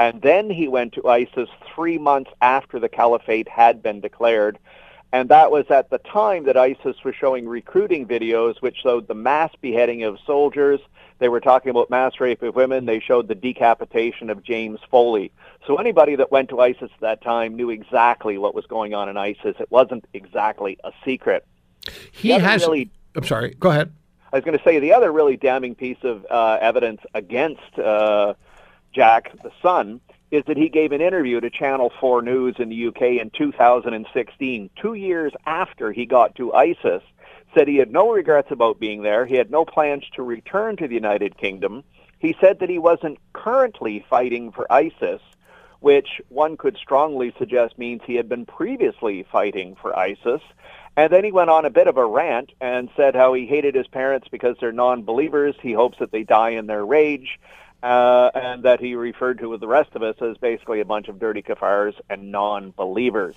and 0.02 0.20
then 0.24 0.50
he 0.50 0.68
went 0.68 0.94
to 0.94 1.08
ISIS 1.08 1.48
three 1.76 2.00
months 2.00 2.32
after 2.42 2.80
the 2.80 2.90
caliphate 2.90 3.48
had 3.48 3.84
been 3.84 4.02
declared. 4.02 4.58
And 5.14 5.30
that 5.30 5.52
was 5.52 5.66
at 5.70 5.90
the 5.90 5.98
time 5.98 6.46
that 6.46 6.56
ISIS 6.56 6.96
was 7.04 7.16
showing 7.16 7.48
recruiting 7.48 8.08
videos 8.08 8.62
which 8.62 8.78
showed 8.78 9.08
the 9.08 9.14
mass 9.14 9.52
beheading 9.60 10.04
of 10.04 10.18
soldiers. 10.26 10.80
They 11.20 11.28
were 11.28 11.42
talking 11.42 11.70
about 11.70 11.90
mass 11.90 12.20
rape 12.20 12.42
of 12.42 12.56
women. 12.56 12.86
They 12.86 13.00
showed 13.00 13.28
the 13.28 13.36
decapitation 13.36 14.30
of 14.30 14.42
James 14.42 14.80
Foley. 14.90 15.32
So 15.68 15.76
anybody 15.76 16.16
that 16.16 16.32
went 16.32 16.50
to 16.50 16.62
ISIS 16.62 16.90
at 16.94 17.02
that 17.02 17.22
time 17.22 17.56
knew 17.56 17.70
exactly 17.70 18.38
what 18.38 18.56
was 18.56 18.66
going 18.66 18.94
on 18.94 19.10
in 19.10 19.18
ISIS. 19.18 19.56
It 19.60 19.70
wasn't 19.70 20.06
exactly 20.14 20.78
a 20.84 20.92
secret. 21.04 21.46
He, 22.12 22.30
has 22.30 22.62
really 22.62 22.90
I'm 23.16 23.26
sorry. 23.26 23.56
Go 23.60 23.70
ahead. 23.70 23.92
I 24.32 24.38
was 24.38 24.46
going 24.46 24.58
to 24.58 24.64
say 24.64 24.80
the 24.80 24.94
other 24.94 25.12
really 25.12 25.36
damning 25.36 25.76
piece 25.76 25.98
of 26.04 26.26
uh, 26.30 26.58
evidence 26.62 27.02
against 27.14 27.78
uh, 27.78 28.34
Jack, 28.94 29.32
the 29.44 29.52
son, 29.62 30.00
is 30.32 30.44
that 30.48 30.58
he 30.58 30.70
gave 30.70 30.94
an 30.94 31.02
interview 31.02 31.42
to 31.42 31.50
Channel 31.50 31.92
4 32.00 32.22
News 32.22 32.56
in 32.58 32.70
the 32.70 32.88
UK 32.88 33.22
in 33.22 33.30
2016, 33.38 34.70
two 34.82 34.94
years 34.94 35.34
after 35.46 35.92
he 35.92 36.06
got 36.06 36.36
to 36.36 36.54
ISIS, 36.54 37.04
said 37.54 37.68
he 37.68 37.78
had 37.78 37.92
no 37.92 38.12
regrets 38.12 38.50
about 38.50 38.80
being 38.80 39.04
there. 39.04 39.26
He 39.26 39.36
had 39.36 39.52
no 39.52 39.66
plans 39.66 40.06
to 40.16 40.24
return 40.24 40.78
to 40.78 40.88
the 40.88 40.96
United 40.96 41.38
Kingdom. 41.38 41.84
He 42.20 42.36
said 42.40 42.60
that 42.60 42.70
he 42.70 42.80
wasn't 42.80 43.20
currently 43.34 44.06
fighting 44.10 44.54
for 44.54 44.72
ISIS, 44.72 45.22
which 45.82 46.22
one 46.30 46.56
could 46.56 46.78
strongly 46.78 47.34
suggest 47.38 47.78
means 47.78 48.02
he 48.06 48.16
had 48.16 48.30
been 48.30 48.46
previously 48.46 49.26
fighting 49.30 49.76
for 49.82 49.98
ISIS. 49.98 50.42
And 50.96 51.12
then 51.12 51.24
he 51.24 51.32
went 51.32 51.50
on 51.50 51.66
a 51.66 51.70
bit 51.70 51.88
of 51.88 51.98
a 51.98 52.06
rant 52.06 52.52
and 52.62 52.90
said 52.96 53.16
how 53.16 53.34
he 53.34 53.46
hated 53.48 53.76
his 53.76 53.88
parents 53.88 54.28
because 54.30 54.56
they're 54.60 54.72
non-believers. 54.72 55.56
He 55.62 55.74
hopes 55.74 56.00
that 56.00 56.12
they 56.12 56.24
die 56.24 56.52
in 56.52 56.68
their 56.68 56.86
rage. 56.86 57.40
Uh, 57.84 58.30
and 58.36 58.64
that 58.64 58.80
he 58.80 58.94
referred 58.94 59.40
to 59.40 59.50
with 59.50 59.60
the 59.60 59.68
rest 59.68 59.90
of 59.96 60.04
us 60.04 60.16
as 60.22 60.38
basically 60.38 60.82
a 60.82 60.86
bunch 60.86 61.08
of 61.08 61.18
dirty 61.20 61.42
kafirs 61.42 61.96
and 62.12 62.32
non-believers. 62.32 63.36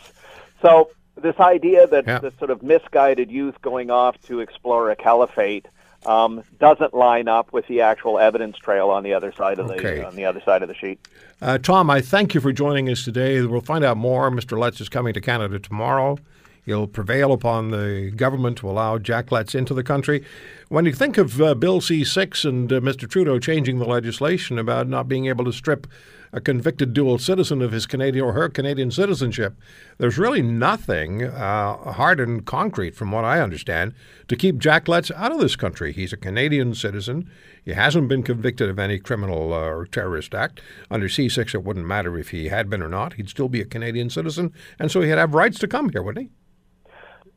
So 0.61 0.90
this 1.16 1.37
idea 1.40 1.87
that 1.87 2.07
Yeah. 2.07 2.18
this 2.18 2.35
sort 2.38 2.50
of 2.50 2.62
misguided 2.62 3.30
youth 3.30 3.61
going 3.62 3.90
off 3.90 4.20
to 4.26 4.40
explore 4.40 4.90
a 4.90 4.96
caliphate 4.96 5.66
um, 6.04 6.42
doesn't 6.61 6.92
line 6.92 7.28
up 7.28 7.54
with 7.54 7.66
the 7.68 7.80
actual 7.80 8.18
evidence 8.18 8.59
trail 8.59 8.90
on 8.90 9.02
the 9.02 9.14
other 9.14 9.33
side 9.33 9.59
of 9.59 9.70
Okay. 9.70 10.00
the 10.00 10.07
on 10.07 10.14
the 10.16 10.26
other 10.26 10.42
side 10.42 10.61
of 10.61 10.68
the 10.68 10.74
sheet. 10.74 10.98
Uh, 11.40 11.57
Tom, 11.57 11.88
I 11.88 12.02
thank 12.02 12.35
you 12.35 12.42
for 12.42 12.52
joining 12.52 12.90
us 12.90 13.02
today. 13.04 13.40
We'll 13.40 13.62
find 13.62 13.83
out 13.83 13.96
more. 13.96 14.30
Mr. 14.30 14.59
Letts 14.59 14.83
is 14.83 14.90
coming 14.90 15.14
to 15.14 15.22
Canada 15.22 15.59
tomorrow. 15.59 16.18
He'll 16.64 16.87
prevail 16.87 17.33
upon 17.33 17.70
the 17.70 18.12
government 18.16 18.59
to 18.59 18.70
allow 18.70 18.98
Jack 18.98 19.31
Letts 19.31 19.55
into 19.55 19.74
the 19.74 19.83
country. 19.83 20.24
When 20.68 20.87
you 20.87 20.92
think 20.92 21.18
of 21.18 21.40
uh, 21.40 21.55
Bill 21.55 21.81
C 21.81 22.05
6 22.05 22.44
and 22.44 22.72
uh, 22.72 22.81
Mr. 22.81 23.09
Trudeau 23.09 23.38
changing 23.38 23.79
the 23.79 23.85
legislation 23.85 24.59
about 24.59 24.88
not 24.88 25.09
being 25.09 25.27
able 25.27 25.44
to 25.44 25.53
strip 25.53 25.87
a 26.35 26.40
convicted 26.40 26.92
dual 26.92 27.16
citizen 27.16 27.62
of 27.62 27.70
his 27.70 27.87
Canadian 27.87 28.24
or 28.24 28.33
her 28.33 28.48
Canadian 28.48 28.90
citizenship, 28.90 29.57
there's 29.98 30.18
really 30.18 30.42
nothing 30.42 31.22
uh, 31.22 31.92
hard 31.92 32.18
and 32.18 32.44
concrete, 32.44 32.96
from 32.96 33.12
what 33.12 33.24
I 33.24 33.40
understand, 33.40 33.94
to 34.27 34.35
keep 34.35 34.59
Jack 34.59 34.88
Letts 34.88 35.12
out 35.12 35.31
of 35.31 35.38
this 35.38 35.55
country. 35.55 35.92
He's 35.92 36.12
a 36.12 36.16
Canadian 36.16 36.74
citizen. 36.74 37.31
He 37.64 37.72
hasn't 37.72 38.09
been 38.09 38.24
convicted 38.24 38.68
of 38.68 38.81
any 38.81 38.98
criminal 38.98 39.53
uh, 39.53 39.61
or 39.61 39.87
terrorist 39.87 40.35
act. 40.35 40.61
Under 40.90 41.09
C6, 41.09 41.55
it 41.55 41.62
wouldn't 41.62 41.87
matter 41.87 42.18
if 42.18 42.31
he 42.31 42.48
had 42.48 42.68
been 42.68 42.83
or 42.83 42.88
not. 42.88 43.12
He'd 43.12 43.31
still 43.31 43.48
be 43.48 43.61
a 43.61 43.66
Canadian 43.66 44.11
citizen, 44.11 44.53
and 44.79 44.90
so 44.90 45.03
he'd 45.03 45.11
have 45.11 45.35
rights 45.35 45.61
to 45.61 45.68
come 45.68 45.90
here, 45.90 46.03
wouldn't 46.03 46.27
he? 46.27 46.43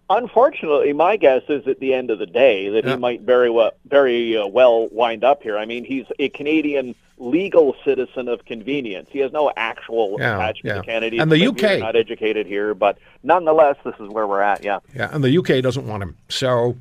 Unfortunately, 0.09 0.93
my 0.93 1.17
guess 1.17 1.41
is 1.49 1.67
at 1.67 1.79
the 1.79 1.93
end 1.93 2.09
of 2.11 2.19
the 2.19 2.25
day 2.25 2.69
that 2.69 2.85
Yeah. 2.85 2.91
he 2.91 2.97
might 2.97 3.21
very 3.21 3.49
well, 3.49 3.71
very 3.87 4.37
uh, 4.37 4.47
well 4.47 4.87
wind 4.89 5.23
up 5.23 5.43
here. 5.43 5.57
I 5.57 5.65
mean, 5.65 5.83
he's 5.83 6.05
a 6.17 6.29
Canadian 6.29 6.95
legal 7.17 7.75
citizen 7.83 8.27
of 8.29 8.45
convenience. 8.45 9.09
He 9.11 9.19
has 9.19 9.31
no 9.33 9.51
actual 9.57 10.15
Yeah, 10.19 10.35
attachment 10.35 10.75
yeah. 10.75 10.81
to 10.81 10.87
Canada. 10.87 11.17
And 11.21 11.31
the 11.31 11.47
UK. 11.47 11.79
not 11.79 11.95
educated 11.95 12.45
here, 12.47 12.73
but 12.73 12.97
nonetheless, 13.23 13.75
this 13.83 13.95
is 13.99 14.07
where 14.09 14.27
we're 14.27 14.41
at. 14.41 14.63
Yeah. 14.63 14.79
Yeah, 14.95 15.09
and 15.11 15.23
the 15.23 15.37
UK 15.37 15.61
doesn't 15.61 15.87
want 15.87 16.03
him. 16.03 16.15
So 16.29 16.77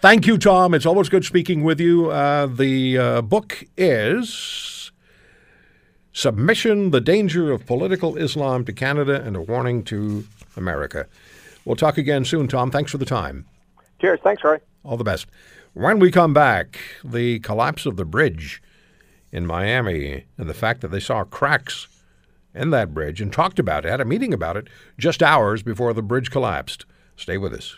thank 0.00 0.26
you, 0.26 0.36
Tom. 0.36 0.74
It's 0.74 0.86
always 0.86 1.08
good 1.08 1.24
speaking 1.24 1.62
with 1.62 1.80
you. 1.80 2.10
Uh, 2.10 2.46
the 2.46 2.98
uh, 2.98 3.22
book 3.22 3.64
is 3.78 4.90
Submission 6.12 6.90
The 6.90 7.00
Danger 7.00 7.50
of 7.52 7.64
Political 7.64 8.16
Islam 8.16 8.64
to 8.66 8.72
Canada 8.72 9.22
and 9.24 9.34
a 9.36 9.40
Warning 9.40 9.82
to 9.84 10.24
America. 10.56 11.06
We'll 11.64 11.76
talk 11.76 11.98
again 11.98 12.24
soon, 12.24 12.48
Tom. 12.48 12.70
Thanks 12.70 12.90
for 12.90 12.98
the 12.98 13.04
time. 13.04 13.46
Cheers. 14.00 14.20
Thanks, 14.22 14.44
Roy. 14.44 14.58
All 14.82 14.96
the 14.96 15.04
best. 15.04 15.26
When 15.72 15.98
we 15.98 16.10
come 16.10 16.34
back, 16.34 16.78
the 17.04 17.40
collapse 17.40 17.86
of 17.86 17.96
the 17.96 18.04
bridge 18.04 18.62
in 19.32 19.46
Miami 19.46 20.26
and 20.38 20.48
the 20.48 20.54
fact 20.54 20.80
that 20.82 20.88
they 20.88 21.00
saw 21.00 21.24
cracks 21.24 21.88
in 22.54 22.70
that 22.70 22.94
bridge 22.94 23.20
and 23.20 23.32
talked 23.32 23.58
about 23.58 23.84
it, 23.84 23.88
had 23.88 24.00
a 24.00 24.04
meeting 24.04 24.32
about 24.32 24.56
it 24.56 24.68
just 24.98 25.22
hours 25.22 25.62
before 25.62 25.92
the 25.92 26.02
bridge 26.02 26.30
collapsed. 26.30 26.86
Stay 27.16 27.38
with 27.38 27.52
us. 27.52 27.76